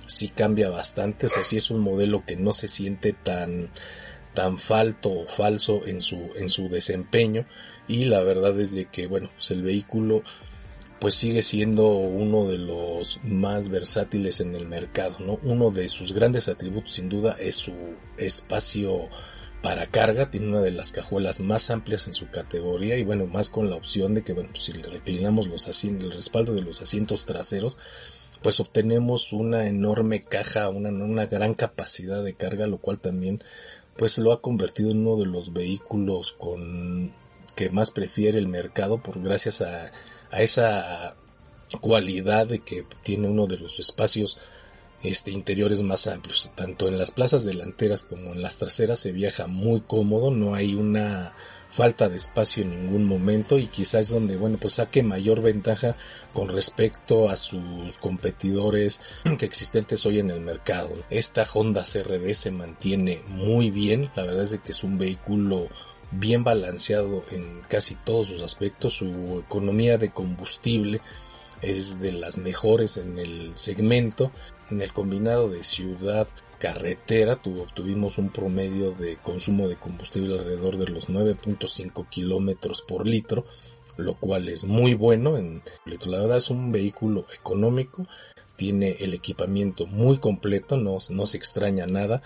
sí 0.07 0.29
cambia 0.29 0.71
bastante, 0.71 1.27
o 1.27 1.29
sea, 1.29 1.43
sí 1.43 1.57
es 1.57 1.71
un 1.71 1.81
modelo 1.81 2.25
que 2.25 2.37
no 2.37 2.53
se 2.53 2.69
siente 2.69 3.13
tan 3.13 3.71
tan 4.35 4.59
falto 4.59 5.11
o 5.11 5.27
falso 5.27 5.87
en 5.87 6.01
su 6.01 6.31
en 6.37 6.49
su 6.49 6.69
desempeño 6.69 7.47
y 7.87 8.07
la 8.07 8.23
verdad 8.23 8.59
es 8.61 8.75
de 8.75 8.87
que 8.87 9.07
bueno, 9.07 9.31
pues 9.35 9.51
el 9.51 9.63
vehículo 9.63 10.23
pues 11.01 11.15
sigue 11.15 11.43
siendo 11.43 11.89
uno 11.89 12.47
de 12.47 12.59
los 12.59 13.21
más 13.25 13.69
versátiles 13.69 14.41
en 14.41 14.55
el 14.55 14.67
mercado, 14.67 15.17
¿no? 15.21 15.39
Uno 15.43 15.71
de 15.71 15.89
sus 15.89 16.13
grandes 16.13 16.49
atributos 16.49 16.95
sin 16.95 17.09
duda 17.09 17.37
es 17.39 17.57
su 17.57 17.75
espacio 18.17 19.09
para 19.61 19.87
carga, 19.87 20.31
tiene 20.31 20.49
una 20.49 20.61
de 20.61 20.71
las 20.71 20.93
cajuelas 20.93 21.41
más 21.41 21.71
amplias 21.71 22.07
en 22.07 22.15
su 22.15 22.31
categoría 22.31 22.97
y 22.97 23.05
bueno, 23.05 23.27
más 23.27 23.51
con 23.51 23.71
la 23.71 23.77
opción 23.77 24.15
de 24.15 24.23
que 24.23 24.33
bueno, 24.33 24.51
pues 24.51 24.65
si 24.65 24.73
reclinamos 24.73 25.49
los 25.49 25.69
asientos, 25.69 26.05
el 26.05 26.13
respaldo 26.13 26.55
de 26.55 26.63
los 26.63 26.83
asientos 26.83 27.25
traseros, 27.25 27.79
pues 28.43 28.61
obtenemos 28.61 29.33
una 29.33 29.67
enorme 29.67 30.23
caja, 30.23 30.69
una, 30.69 30.91
una 30.91 31.27
gran 31.27 31.55
capacidad 31.55 32.23
de 32.23 32.35
carga, 32.35 32.67
lo 32.67 32.79
cual 32.79 32.99
también 32.99 33.43
pues 33.97 34.19
lo 34.19 34.33
ha 34.33 34.41
convertido 34.41 34.91
en 34.91 35.07
uno 35.07 35.17
de 35.17 35.27
los 35.27 35.53
vehículos 35.53 36.33
con 36.33 37.13
que 37.55 37.71
más 37.71 37.91
prefiere 37.91 38.39
el 38.39 38.49
mercado 38.49 38.99
por 38.99 39.21
gracias 39.23 39.61
a, 39.61 39.93
a 40.31 40.43
esa 40.43 41.17
cualidad 41.81 42.47
de 42.47 42.61
que 42.61 42.85
tiene 43.03 43.29
uno 43.29 43.47
de 43.47 43.59
los 43.59 43.79
espacios 43.79 44.39
este, 45.03 45.31
interiores 45.31 45.83
más 45.83 46.07
amplios. 46.07 46.51
Tanto 46.55 46.89
en 46.89 46.99
las 46.99 47.11
plazas 47.11 47.45
delanteras 47.45 48.05
como 48.05 48.33
en 48.33 48.43
las 48.43 48.59
traseras 48.59 48.99
se 48.99 49.13
viaja 49.13 49.47
muy 49.47 49.83
cómodo, 49.83 50.31
no 50.31 50.55
hay 50.55 50.75
una 50.75 51.35
falta 51.75 52.09
de 52.09 52.17
espacio 52.17 52.63
en 52.63 52.71
ningún 52.71 53.05
momento 53.05 53.59
y 53.59 53.67
quizás 53.67 54.03
es 54.03 54.11
donde, 54.11 54.37
bueno, 54.37 54.59
pues 54.61 54.75
saque 54.75 55.03
mayor 55.03 55.43
ventaja 55.43 55.97
con 56.33 56.49
respecto 56.49 57.29
a 57.29 57.35
sus 57.35 57.99
competidores 57.99 59.01
que 59.39 59.45
existentes 59.45 60.07
hoy 60.07 60.21
en 60.21 60.31
el 60.31 60.39
mercado. 60.39 60.95
Esta 61.11 61.45
Honda 61.53 61.83
CRD 61.83 62.33
se 62.35 62.53
mantiene 62.53 63.23
muy 63.27 63.73
bien, 63.73 64.13
la 64.15 64.23
verdad 64.23 64.45
es 64.45 64.61
que 64.65 64.71
es 64.71 64.85
un 64.85 64.99
vehículo 64.99 65.67
bien 66.13 66.45
balanceado 66.45 67.25
en 67.33 67.63
casi 67.69 67.97
todos 67.97 68.29
sus 68.29 68.43
aspectos, 68.43 68.95
su 68.95 69.43
economía 69.45 69.99
de 69.99 70.13
combustible 70.13 71.01
es 71.61 71.99
de 71.99 72.13
las 72.13 72.39
mejores 72.39 72.99
en 72.99 73.19
el 73.19 73.57
segmento 73.57 74.31
en 74.71 74.81
el 74.81 74.93
combinado 74.93 75.49
de 75.49 75.65
ciudad 75.65 76.29
carretera 76.65 77.37
tuvimos 77.75 78.17
un 78.17 78.31
promedio 78.31 78.93
de 78.93 79.19
consumo 79.19 79.69
de 79.69 79.77
combustible 79.77 80.33
alrededor 80.33 80.79
de 80.79 80.87
los 80.87 81.11
9.5 81.11 82.09
kilómetros 82.09 82.81
por 82.81 83.07
litro, 83.07 83.45
lo 83.99 84.15
cual 84.15 84.49
es 84.49 84.65
muy 84.65 84.95
bueno. 84.95 85.37
En, 85.37 85.61
la 85.85 86.21
verdad 86.21 86.39
es 86.39 86.49
un 86.49 86.73
vehículo 86.73 87.27
económico, 87.39 88.07
tiene 88.57 88.97
el 89.01 89.13
equipamiento 89.13 89.87
muy 89.87 90.17
completo, 90.17 90.79
no, 90.79 91.01
se 91.01 91.37
extraña 91.37 91.87
nada, 91.87 92.23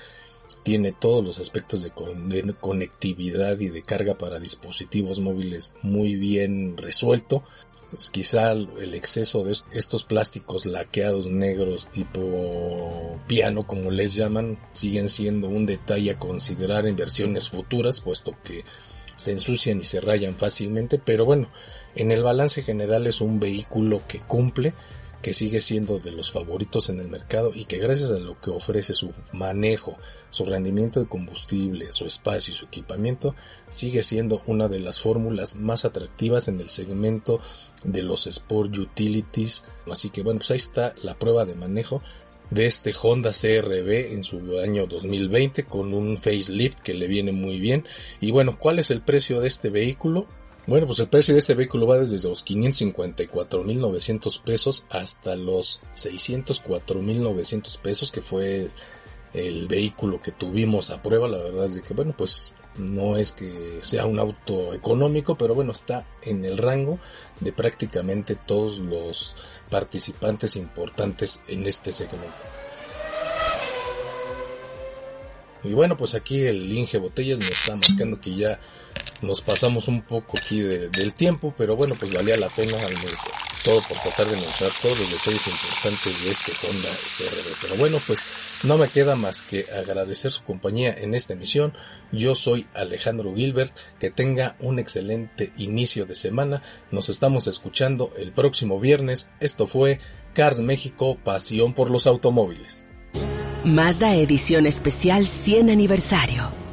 tiene 0.62 0.92
todos 0.92 1.24
los 1.24 1.40
aspectos 1.40 1.82
de 1.82 2.54
conectividad 2.60 3.58
y 3.58 3.70
de 3.70 3.82
carga 3.82 4.18
para 4.18 4.38
dispositivos 4.38 5.18
móviles 5.18 5.74
muy 5.82 6.14
bien 6.14 6.76
resuelto 6.76 7.42
pues 7.90 8.10
quizá 8.10 8.52
el 8.52 8.94
exceso 8.94 9.44
de 9.44 9.56
estos 9.72 10.04
plásticos 10.04 10.66
laqueados 10.66 11.26
negros 11.26 11.88
tipo 11.88 13.18
piano 13.26 13.66
como 13.66 13.90
les 13.90 14.14
llaman 14.14 14.58
siguen 14.72 15.08
siendo 15.08 15.48
un 15.48 15.64
detalle 15.64 16.10
a 16.10 16.18
considerar 16.18 16.86
en 16.86 16.96
versiones 16.96 17.48
futuras 17.48 18.00
puesto 18.00 18.36
que 18.44 18.64
se 19.16 19.32
ensucian 19.32 19.78
y 19.78 19.84
se 19.84 20.00
rayan 20.00 20.36
fácilmente 20.36 20.98
pero 20.98 21.24
bueno 21.24 21.50
en 21.94 22.12
el 22.12 22.22
balance 22.22 22.62
general 22.62 23.06
es 23.06 23.20
un 23.20 23.40
vehículo 23.40 24.02
que 24.06 24.20
cumple 24.20 24.74
que 25.22 25.32
sigue 25.32 25.60
siendo 25.60 25.98
de 25.98 26.12
los 26.12 26.30
favoritos 26.30 26.90
en 26.90 27.00
el 27.00 27.08
mercado 27.08 27.52
y 27.54 27.64
que 27.64 27.78
gracias 27.78 28.10
a 28.10 28.18
lo 28.18 28.40
que 28.40 28.50
ofrece 28.50 28.94
su 28.94 29.12
manejo, 29.32 29.96
su 30.30 30.44
rendimiento 30.44 31.00
de 31.00 31.08
combustible, 31.08 31.92
su 31.92 32.06
espacio 32.06 32.52
y 32.52 32.56
su 32.56 32.66
equipamiento, 32.66 33.34
sigue 33.68 34.02
siendo 34.02 34.42
una 34.46 34.68
de 34.68 34.78
las 34.78 35.00
fórmulas 35.00 35.56
más 35.56 35.84
atractivas 35.84 36.48
en 36.48 36.60
el 36.60 36.68
segmento 36.68 37.40
de 37.84 38.02
los 38.02 38.26
Sport 38.26 38.76
Utilities. 38.78 39.64
Así 39.90 40.10
que 40.10 40.22
bueno, 40.22 40.38
pues 40.38 40.52
ahí 40.52 40.56
está 40.56 40.94
la 41.02 41.18
prueba 41.18 41.44
de 41.44 41.54
manejo 41.54 42.02
de 42.50 42.66
este 42.66 42.94
Honda 43.02 43.32
CRB 43.32 44.12
en 44.12 44.22
su 44.22 44.58
año 44.58 44.86
2020 44.86 45.64
con 45.64 45.92
un 45.92 46.16
facelift 46.16 46.80
que 46.80 46.94
le 46.94 47.06
viene 47.06 47.32
muy 47.32 47.58
bien. 47.58 47.86
Y 48.20 48.30
bueno, 48.30 48.56
¿cuál 48.58 48.78
es 48.78 48.90
el 48.90 49.02
precio 49.02 49.40
de 49.40 49.48
este 49.48 49.70
vehículo? 49.70 50.26
Bueno, 50.68 50.86
pues 50.86 50.98
el 50.98 51.08
precio 51.08 51.32
de 51.32 51.40
este 51.40 51.54
vehículo 51.54 51.86
va 51.86 51.96
desde 51.96 52.28
los 52.28 52.44
554.900 52.44 54.42
pesos 54.42 54.84
hasta 54.90 55.34
los 55.34 55.80
604.900 55.94 57.78
pesos, 57.78 58.12
que 58.12 58.20
fue 58.20 58.68
el 59.32 59.66
vehículo 59.66 60.20
que 60.20 60.30
tuvimos 60.30 60.90
a 60.90 61.02
prueba. 61.02 61.26
La 61.26 61.38
verdad 61.38 61.64
es 61.64 61.76
de 61.76 61.82
que, 61.82 61.94
bueno, 61.94 62.14
pues 62.14 62.52
no 62.76 63.16
es 63.16 63.32
que 63.32 63.78
sea 63.80 64.04
un 64.04 64.18
auto 64.18 64.74
económico, 64.74 65.38
pero 65.38 65.54
bueno, 65.54 65.72
está 65.72 66.06
en 66.20 66.44
el 66.44 66.58
rango 66.58 66.98
de 67.40 67.54
prácticamente 67.54 68.34
todos 68.34 68.78
los 68.78 69.36
participantes 69.70 70.54
importantes 70.54 71.44
en 71.48 71.66
este 71.66 71.92
segmento. 71.92 72.44
Y 75.64 75.72
bueno, 75.72 75.96
pues 75.96 76.14
aquí 76.14 76.42
el 76.42 76.70
Inge 76.70 76.98
Botellas 76.98 77.40
me 77.40 77.48
está 77.48 77.74
marcando 77.74 78.20
que 78.20 78.36
ya 78.36 78.60
nos 79.22 79.40
pasamos 79.40 79.88
un 79.88 80.02
poco 80.02 80.38
aquí 80.38 80.60
del 80.60 81.12
tiempo, 81.14 81.52
pero 81.56 81.76
bueno, 81.76 81.96
pues 81.98 82.12
valía 82.12 82.36
la 82.36 82.54
pena 82.54 82.84
al 82.84 82.94
menos 82.94 83.18
todo 83.64 83.80
por 83.88 83.98
tratar 84.00 84.28
de 84.28 84.36
mostrar 84.36 84.70
todos 84.80 84.98
los 84.98 85.10
detalles 85.10 85.46
importantes 85.46 86.22
de 86.22 86.30
este 86.30 86.52
Honda 86.66 86.88
CRV. 86.90 87.56
Pero 87.60 87.76
bueno, 87.76 88.00
pues 88.06 88.20
no 88.62 88.78
me 88.78 88.90
queda 88.90 89.16
más 89.16 89.42
que 89.42 89.66
agradecer 89.72 90.30
su 90.30 90.44
compañía 90.44 90.92
en 90.92 91.14
esta 91.14 91.32
emisión. 91.32 91.74
Yo 92.12 92.34
soy 92.34 92.66
Alejandro 92.74 93.34
Gilbert, 93.34 93.76
que 93.98 94.10
tenga 94.10 94.56
un 94.60 94.78
excelente 94.78 95.52
inicio 95.56 96.06
de 96.06 96.14
semana. 96.14 96.62
Nos 96.90 97.08
estamos 97.08 97.46
escuchando 97.46 98.12
el 98.16 98.32
próximo 98.32 98.78
viernes. 98.80 99.30
Esto 99.40 99.66
fue 99.66 99.98
Cars 100.32 100.60
México, 100.60 101.18
pasión 101.22 101.74
por 101.74 101.90
los 101.90 102.06
automóviles. 102.06 102.84
Mazda 103.64 104.14
edición 104.14 104.66
especial 104.66 105.26
100 105.26 105.70
aniversario 105.70 106.67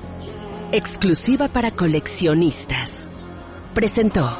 exclusiva 0.71 1.47
para 1.47 1.71
coleccionistas. 1.71 3.07
Presentó. 3.73 4.37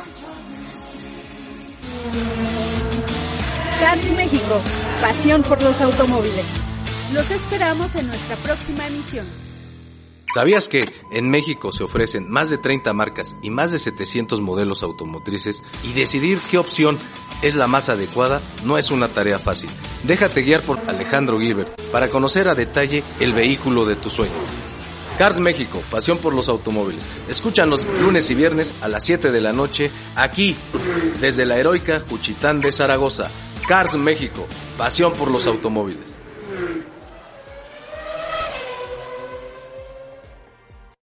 Cars 3.80 4.12
México, 4.16 4.62
pasión 5.02 5.44
por 5.44 5.62
los 5.62 5.80
automóviles. 5.82 6.46
Los 7.14 7.30
esperamos 7.32 7.96
en 7.96 8.08
nuestra 8.08 8.36
próxima 8.38 8.88
emisión. 8.88 9.26
¿Sabías 10.34 10.68
que 10.68 10.86
en 11.12 11.30
México 11.30 11.72
se 11.72 11.84
ofrecen 11.84 12.30
más 12.30 12.50
de 12.50 12.58
30 12.58 12.92
marcas 12.94 13.36
y 13.42 13.50
más 13.50 13.72
de 13.72 13.80
700 13.80 14.42
modelos 14.42 14.84
automotrices 14.84 15.64
y 15.84 15.94
decidir 15.94 16.40
qué 16.50 16.58
opción 16.58 16.98
es 17.42 17.56
la 17.56 17.68
más 17.68 17.90
adecuada 17.90 18.42
no 18.66 18.78
es 18.78 18.92
una 18.92 19.08
tarea 19.10 19.40
fácil? 19.40 19.70
Déjate 20.04 20.42
guiar 20.42 20.62
por 20.62 20.80
Alejandro 20.90 21.40
Gilbert 21.40 21.80
para 21.92 22.10
conocer 22.10 22.50
a 22.50 22.56
detalle 22.56 23.04
el 23.20 23.34
vehículo 23.34 23.86
de 23.86 23.96
tu 23.96 24.10
sueño. 24.10 24.34
Cars 25.18 25.40
México, 25.40 25.82
pasión 25.90 26.18
por 26.18 26.36
los 26.36 26.50
automóviles. 26.50 27.08
Escúchanos 27.30 27.86
lunes 28.02 28.30
y 28.32 28.36
viernes 28.36 28.76
a 28.82 28.90
las 28.90 29.06
7 29.06 29.32
de 29.32 29.40
la 29.40 29.54
noche 29.54 29.90
aquí, 30.14 30.58
desde 31.22 31.46
la 31.46 31.58
heroica 31.58 32.02
Juchitán 32.02 32.60
de 32.60 32.74
Zaragoza. 32.74 33.32
Cars 33.66 33.96
México, 33.96 34.46
pasión 34.78 35.14
por 35.14 35.32
los 35.32 35.48
automóviles. 35.48 36.16